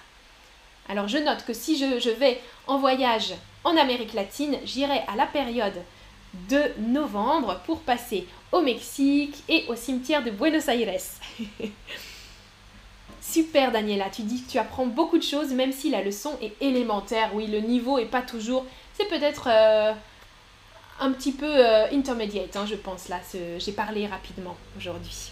Alors 0.90 1.08
je 1.08 1.20
note 1.20 1.46
que 1.46 1.54
si 1.54 1.78
je, 1.78 2.10
vais 2.10 2.42
en 2.66 2.80
voyage 2.80 3.36
en 3.64 3.78
Amérique 3.78 4.14
latine, 4.14 4.58
j'irai 4.66 5.02
à 5.08 5.16
la 5.16 5.28
période 5.28 5.80
de 6.50 6.62
novembre 6.80 7.62
pour 7.66 7.82
passer 7.82 8.28
au 8.52 8.62
Mexique 8.62 9.44
et 9.50 9.66
au 9.68 9.76
cimetière 9.76 10.24
de 10.24 10.32
Buenos 10.32 10.68
Aires. 10.68 11.02
Super 13.22 13.72
Daniela, 13.72 14.10
tu 14.10 14.22
dis 14.22 14.44
que 14.44 14.52
tu 14.52 14.58
apprends 14.58 14.86
beaucoup 14.86 15.18
de 15.18 15.24
choses 15.24 15.52
même 15.52 15.72
si 15.72 15.90
la 15.90 16.02
leçon 16.02 16.38
est 16.42 16.54
élémentaire. 16.62 17.32
Oui, 17.34 17.48
le 17.48 17.60
niveau 17.60 17.98
est 17.98 18.06
pas 18.06 18.22
toujours... 18.22 18.66
C'est 18.98 19.08
peut-être... 19.08 19.48
Euh, 19.52 19.94
un 21.00 21.12
petit 21.12 21.32
peu 21.32 21.46
euh, 21.46 21.88
intermediate, 21.92 22.56
hein, 22.56 22.66
je 22.68 22.76
pense, 22.76 23.10
là. 23.10 23.20
J'ai 23.60 23.72
parlé 23.72 24.08
rapidement 24.08 24.56
aujourd'hui. 24.78 25.32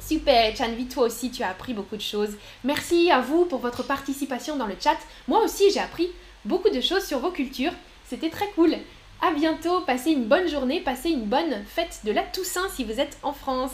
Super, 0.00 0.54
Chanvi, 0.56 0.86
toi 0.86 1.04
aussi, 1.04 1.30
tu 1.30 1.42
as 1.42 1.50
appris 1.50 1.74
beaucoup 1.74 1.96
de 1.96 2.02
choses. 2.02 2.36
Merci 2.64 3.10
à 3.10 3.20
vous 3.20 3.44
pour 3.44 3.58
votre 3.58 3.82
participation 3.82 4.56
dans 4.56 4.66
le 4.66 4.76
chat. 4.80 4.98
Moi 5.26 5.42
aussi, 5.42 5.70
j'ai 5.72 5.80
appris 5.80 6.08
beaucoup 6.44 6.70
de 6.70 6.80
choses 6.80 7.04
sur 7.04 7.18
vos 7.18 7.30
cultures. 7.30 7.72
C'était 8.08 8.30
très 8.30 8.48
cool. 8.50 8.76
À 9.20 9.32
bientôt, 9.32 9.80
passez 9.80 10.10
une 10.10 10.24
bonne 10.24 10.48
journée, 10.48 10.80
passez 10.80 11.10
une 11.10 11.24
bonne 11.24 11.64
fête 11.66 12.00
de 12.04 12.12
la 12.12 12.22
Toussaint 12.22 12.68
si 12.68 12.84
vous 12.84 13.00
êtes 13.00 13.18
en 13.22 13.32
France. 13.32 13.72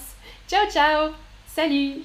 Ciao, 0.48 0.68
ciao 0.70 1.10
Salut 1.46 2.02